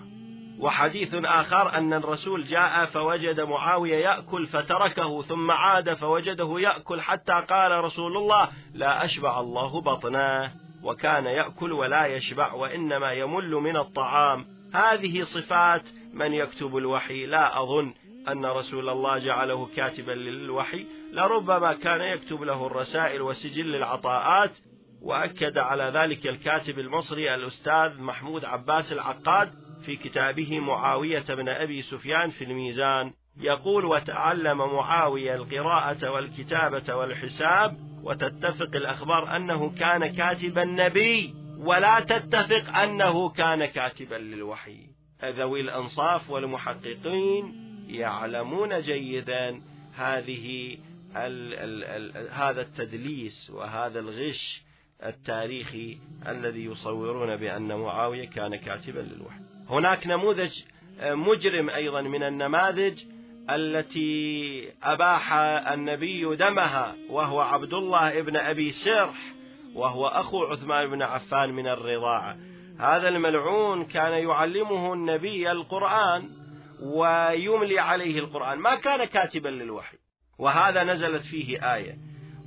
وحديث 0.59 1.14
آخر 1.14 1.79
أن 1.79 1.92
الرسول 1.92 2.44
جاء 2.44 2.85
فوجد 2.85 3.40
معاوية 3.40 3.97
يأكل 3.97 4.47
فتركه 4.47 5.23
ثم 5.23 5.51
عاد 5.51 5.94
فوجده 5.94 6.61
يأكل 6.61 7.01
حتى 7.01 7.33
قال 7.33 7.85
رسول 7.85 8.16
الله 8.16 8.49
لا 8.75 9.05
أشبع 9.05 9.40
الله 9.40 9.81
بطناه 9.81 10.51
وكان 10.83 11.25
يأكل 11.25 11.73
ولا 11.73 12.07
يشبع 12.07 12.53
وإنما 12.53 13.12
يمل 13.12 13.51
من 13.51 13.77
الطعام. 13.77 14.47
هذه 14.75 15.23
صفات 15.23 15.90
من 16.12 16.35
يكتب 16.35 16.77
الوحي 16.77 17.27
لا 17.27 17.62
أظن. 17.62 17.94
أن 18.33 18.47
رسول 18.47 18.88
الله 18.88 19.19
جعله 19.19 19.67
كاتبا 19.77 20.12
للوحي 20.12 20.87
لربما 21.12 21.73
كان 21.73 22.01
يكتب 22.01 22.43
له 22.43 22.67
الرسائل 22.67 23.23
وسجل 23.23 23.75
العطاءات 23.75 24.59
وأكد 25.03 25.59
على 25.59 25.93
ذلك 25.95 26.27
الكاتب 26.27 26.79
المصري 26.79 27.35
الأستاذ 27.35 28.01
محمود 28.01 28.45
عباس 28.45 28.93
العقاد 28.93 29.53
في 29.83 29.97
كتابه 29.97 30.61
معاوية 30.61 31.25
بن 31.29 31.49
أبي 31.49 31.83
سفيان 31.83 32.31
في 32.31 32.45
الميزان. 32.45 33.12
يقول 33.41 33.85
وتعلم 33.85 34.59
معاوية 34.59 35.35
القراءة 35.35 36.11
والكتابة 36.11 36.95
والحساب 36.95 37.77
وتتفق 38.03 38.77
الأخبار 38.77 39.37
أنه 39.37 39.75
كان 39.79 40.07
كاتبا 40.07 40.64
نبي 40.64 41.35
ولا 41.59 42.01
تتفق 42.01 42.77
أنه 42.77 43.29
كان 43.29 43.64
كاتبا 43.64 44.14
للوحي. 44.14 44.79
ذوي 45.25 45.61
الأنصاف 45.61 46.31
والمحققين. 46.31 47.67
يعلمون 47.88 48.81
جيدا 48.81 49.61
هذه 49.96 50.79
ال 51.16 51.55
ال 51.55 51.85
ال 52.16 52.29
هذا 52.31 52.61
التدليس 52.61 53.51
وهذا 53.51 54.01
الغش 54.01 54.62
التاريخي 55.05 55.98
الذي 56.29 56.64
يصورون 56.64 57.37
بأن 57.37 57.74
معاوية 57.74 58.29
كان 58.29 58.57
كاتبا 58.57 59.01
للوحي. 59.01 59.40
هناك 59.68 60.07
نموذج 60.07 60.62
مجرم 61.03 61.70
أيضا 61.70 62.01
من 62.01 62.22
النماذج 62.22 63.05
التي 63.51 64.72
أباح 64.83 65.33
النبي 65.72 66.37
دمها 66.37 66.96
وهو 67.11 67.40
عبد 67.40 67.74
الله 67.74 68.18
ابن 68.18 68.37
أبي 68.37 68.70
سرح 68.70 69.35
وهو 69.74 70.07
أخو 70.07 70.44
عثمان 70.44 70.90
بن 70.90 71.03
عفان 71.03 71.51
من 71.51 71.66
الرضاعة. 71.66 72.37
هذا 72.79 73.09
الملعون 73.09 73.85
كان 73.85 74.12
يعلمه 74.12 74.92
النبي 74.92 75.51
القرآن 75.53 76.38
ويملي 76.83 77.79
عليه 77.79 78.19
القرآن. 78.19 78.59
ما 78.59 78.75
كان 78.75 79.05
كاتبا 79.05 79.49
للوحي 79.49 79.97
وهذا 80.38 80.85
نزلت 80.85 81.23
فيه 81.23 81.75
آية. 81.75 81.99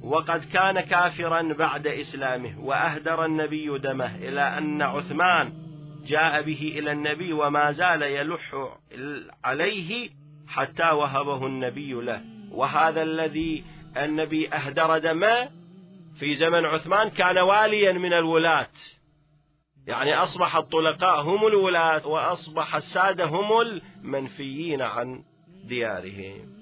وقد 0.03 0.45
كان 0.45 0.81
كافرا 0.81 1.53
بعد 1.53 1.87
إسلامه 1.87 2.59
وأهدر 2.59 3.25
النبي 3.25 3.77
دمه 3.77 4.15
إلى 4.15 4.41
أن 4.57 4.81
عثمان 4.81 5.53
جاء 6.05 6.41
به 6.41 6.73
إلى 6.77 6.91
النبي 6.91 7.33
وما 7.33 7.71
زال 7.71 8.01
يلح 8.01 8.69
عليه 9.43 10.09
حتى 10.47 10.89
وهبه 10.89 11.45
النبي 11.47 11.93
له. 11.93 12.21
وهذا 12.51 13.03
الذي 13.03 13.63
النبي 13.97 14.49
أهدر 14.49 14.97
دمه 14.97 15.49
في 16.19 16.35
زمن 16.35 16.65
عثمان 16.65 17.09
كان 17.09 17.37
واليا 17.37 17.91
من 17.91 18.13
الولاة. 18.13 18.67
يعني 19.87 20.13
أصبح 20.13 20.55
الطلقاء 20.55 21.21
هم 21.21 21.47
الولاة 21.47 22.07
وأصبح 22.07 22.75
السادة 22.75 23.25
هم 23.25 23.61
المنفيين 23.61 24.81
عن 24.81 25.23
ديارهم. 25.63 26.61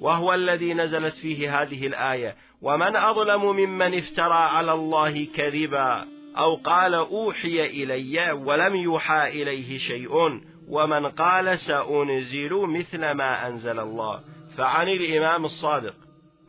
وهو 0.00 0.34
الذي 0.34 0.74
نزلت 0.74 1.16
فيه 1.16 1.62
هذه 1.62 1.86
الآية 1.86 2.36
ومن 2.62 2.96
أظلم 2.96 3.42
ممن 3.42 3.98
افترى 3.98 4.34
على 4.34 4.72
الله 4.72 5.24
كذبا 5.24 6.06
أو 6.38 6.54
قال 6.54 6.94
أوحي 6.94 7.60
إلي 7.60 8.32
ولم 8.32 8.76
يوحى 8.76 9.28
إليه 9.28 9.78
شيء 9.78 10.40
ومن 10.68 11.06
قال 11.06 11.58
سأنزل 11.58 12.54
مثل 12.54 13.10
ما 13.10 13.46
أنزل 13.48 13.78
الله 13.78 14.20
فعن 14.56 14.88
الإمام 14.88 15.44
الصادق 15.44 15.94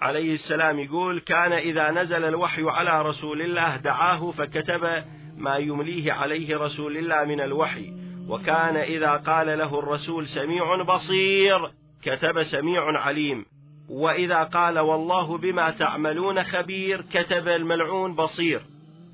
عليه 0.02 0.34
السلام 0.34 0.80
يقول 0.80 1.20
كان 1.20 1.54
إذا 1.54 1.92
نزل 1.92 2.26
الوحي 2.26 2.64
على 2.64 3.02
رسول 3.02 3.42
الله 3.42 3.78
دعاه 3.78 4.32
فكتب 4.32 5.04
ما 5.44 5.58
يمليه 5.58 6.14
عليه 6.14 6.58
رسول 6.58 6.98
الله 6.98 7.24
من 7.24 7.42
الوحي. 7.42 7.94
وكان 8.30 8.76
إذا 8.76 9.12
قال 9.12 9.58
له 9.58 9.80
الرسول 9.80 10.28
سميع 10.28 10.84
بصير 10.84 11.72
كتب 12.02 12.44
سميع 12.44 12.84
عليم. 13.00 13.46
وإذا 13.90 14.44
قال 14.44 14.80
والله 14.80 15.38
بما 15.38 15.70
تعملون 15.70 16.44
خبير 16.44 17.02
كتب 17.02 17.48
الملعون 17.48 18.16
بصير. 18.16 18.62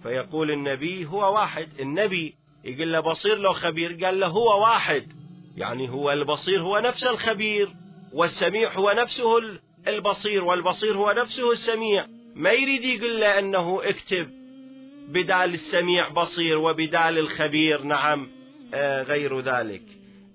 فيقول 0.04 0.52
النبي 0.52 1.06
هو 1.06 1.34
واحد. 1.34 1.68
النبي 1.80 2.36
يقول 2.64 2.94
له 2.94 3.00
بصير 3.00 3.38
لو 3.38 3.54
خبير 3.54 4.06
قال 4.06 4.20
له 4.20 4.28
هو 4.28 4.62
واحد. 4.62 5.08
يعني 5.58 5.90
هو 5.90 6.12
البصير 6.12 6.62
هو 6.62 6.80
نفس 6.80 7.04
الخبير 7.04 7.70
والسميع 8.14 8.74
هو 8.74 8.92
نفسه 8.92 9.40
البصير 9.88 10.44
والبصير 10.44 10.98
هو 10.98 11.12
نفسه 11.12 11.52
السميع. 11.52 12.06
ما 12.36 12.52
يريد 12.52 12.84
يقول 12.84 13.20
له 13.20 13.40
أنه 13.40 13.80
اكتب. 13.84 14.39
بدال 15.10 15.54
السميع 15.54 16.10
بصير 16.10 16.58
وبدال 16.58 17.18
الخبير 17.18 17.82
نعم 17.82 18.28
آه 18.74 19.04
غير 19.04 19.40
ذلك. 19.40 19.82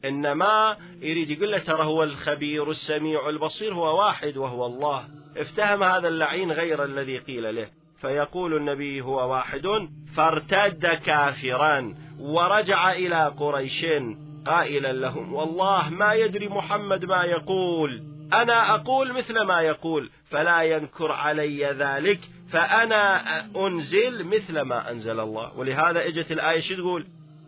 إنما 0.04 0.76
يريد 1.00 1.30
يقول 1.30 1.52
له 1.52 1.58
ترى 1.58 1.84
هو 1.84 2.02
الخبير 2.02 2.70
السميع 2.70 3.28
البصير 3.28 3.74
هو 3.74 3.98
واحد 3.98 4.36
وهو 4.36 4.66
الله. 4.66 5.08
افتهم 5.36 5.82
هذا 5.82 6.08
اللعين 6.08 6.52
غير 6.52 6.84
الذي 6.84 7.18
قيل 7.18 7.56
له. 7.56 7.68
فيقول 8.00 8.56
النبي 8.56 9.00
هو 9.00 9.32
واحد 9.32 9.88
فارتد 10.16 10.86
كافرا 10.86 11.94
ورجع 12.18 12.92
إلى 12.92 13.34
قريش 13.38 13.86
قائلا 14.46 14.92
لهم 14.92 15.34
والله 15.34 15.88
ما 15.90 16.14
يدري 16.14 16.48
محمد 16.48 17.04
ما 17.04 17.24
يقول 17.24 18.02
أنا 18.32 18.74
أقول 18.74 19.12
مثل 19.12 19.42
ما 19.42 19.60
يقول 19.60 20.10
فلا 20.24 20.62
ينكر 20.62 21.12
علي 21.12 21.64
ذلك. 21.64 22.20
فأنا 22.54 23.40
أنزل 23.56 24.24
مثل 24.24 24.60
ما 24.60 24.90
أنزل 24.90 25.20
الله. 25.20 25.58
ولهذا 25.58 26.06
إجت 26.06 26.32
الآية 26.32 26.60
شو 26.60 26.74
تقول؟ 26.74 27.06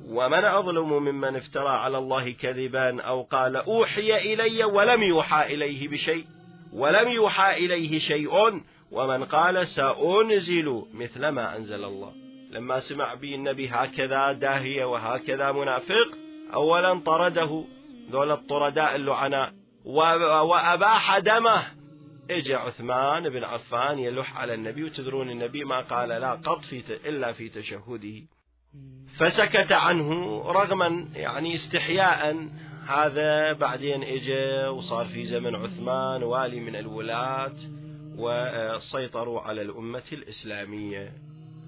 ومن 0.09 0.45
أظلم 0.45 0.93
ممن 0.93 1.37
افترى 1.37 1.69
على 1.69 1.99
الله 1.99 2.31
كذبا 2.31 3.03
أو 3.03 3.23
قال 3.23 3.57
أوحي 3.57 4.33
إلي 4.33 4.65
ولم 4.65 5.03
يوحى 5.03 5.55
إليه 5.55 5.89
بشيء 5.89 6.25
ولم 6.73 7.09
يوحى 7.09 7.65
إليه 7.65 7.99
شيء 7.99 8.63
ومن 8.91 9.25
قال 9.25 9.67
سأنزل 9.67 10.83
مثل 10.95 11.29
ما 11.29 11.57
أنزل 11.57 11.85
الله. 11.85 12.13
لما 12.51 12.81
سمع 12.81 13.15
به 13.15 13.35
النبي 13.35 13.69
هكذا 13.69 14.33
داهية 14.33 14.85
وهكذا 14.85 15.53
منافق 15.53 16.09
أولا 16.55 17.01
طرده 17.01 17.65
ذول 18.11 18.31
الطرداء 18.31 18.97
اللعناء 18.97 19.53
وأباح 19.85 21.19
دمه. 21.19 21.76
اجى 22.31 22.55
عثمان 22.55 23.29
بن 23.29 23.45
عفان 23.45 23.99
يلح 23.99 24.37
على 24.37 24.55
النبي 24.55 24.85
وتدرون 24.85 25.31
النبي 25.31 25.65
ما 25.65 25.81
قال 25.81 26.09
لا 26.09 26.31
قط 26.31 26.65
في 26.65 26.83
إلا 27.09 27.33
في 27.33 27.49
تشهده. 27.49 28.23
فسكت 29.17 29.73
عنه 29.73 30.43
رغما 30.43 31.09
يعني 31.15 31.55
استحياء. 31.55 32.49
هذا 32.87 33.53
بعدين 33.53 34.03
اجى 34.03 34.67
وصار 34.67 35.05
في 35.07 35.25
زمن 35.25 35.55
عثمان 35.55 36.23
والي 36.23 36.61
من 36.61 36.77
الولاة 36.77 37.57
وسيطروا 38.19 39.41
على 39.41 39.63
الأمة 39.63 40.03
الإسلامية. 40.13 41.13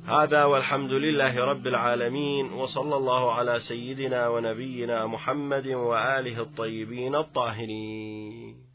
هذا 0.04 0.44
والحمد 0.44 0.90
لله 0.90 1.44
رب 1.44 1.66
العالمين 1.66 2.52
وصلى 2.52 2.96
الله 2.96 3.32
على 3.32 3.60
سيدنا 3.60 4.28
ونبينا 4.28 5.06
محمد 5.06 5.66
وآله 5.66 6.40
الطيبين 6.40 7.14
الطاهرين. 7.14 8.67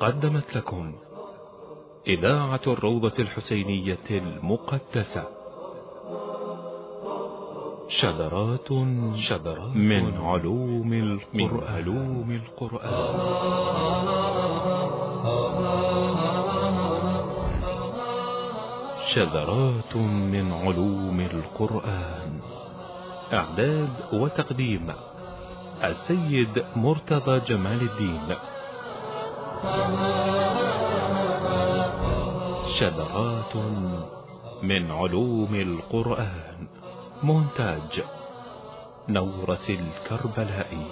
قدمت 0.00 0.56
لكم 0.56 0.92
إذاعة 2.06 2.60
الروضة 2.66 3.12
الحسينية 3.18 3.98
المقدسة. 4.10 5.24
شذرات 7.88 8.72
شذرات 9.14 9.76
من 9.76 10.16
علوم 10.16 10.92
القرآن, 10.92 11.50
من 11.52 11.60
علوم 11.68 12.30
القرآن. 12.30 13.14
شذرات 19.06 19.96
من 19.96 20.52
علوم 20.52 21.20
القرآن. 21.20 22.40
إعداد 23.32 23.88
وتقديم 24.12 24.92
السيد 25.84 26.64
مرتضى 26.76 27.40
جمال 27.40 27.80
الدين. 27.82 28.34
شذرات 32.66 33.56
من 34.62 34.90
علوم 34.90 35.54
القرآن. 35.54 36.66
مونتاج. 37.22 38.02
نورة 39.08 39.66
الكربلائي. 39.70 40.86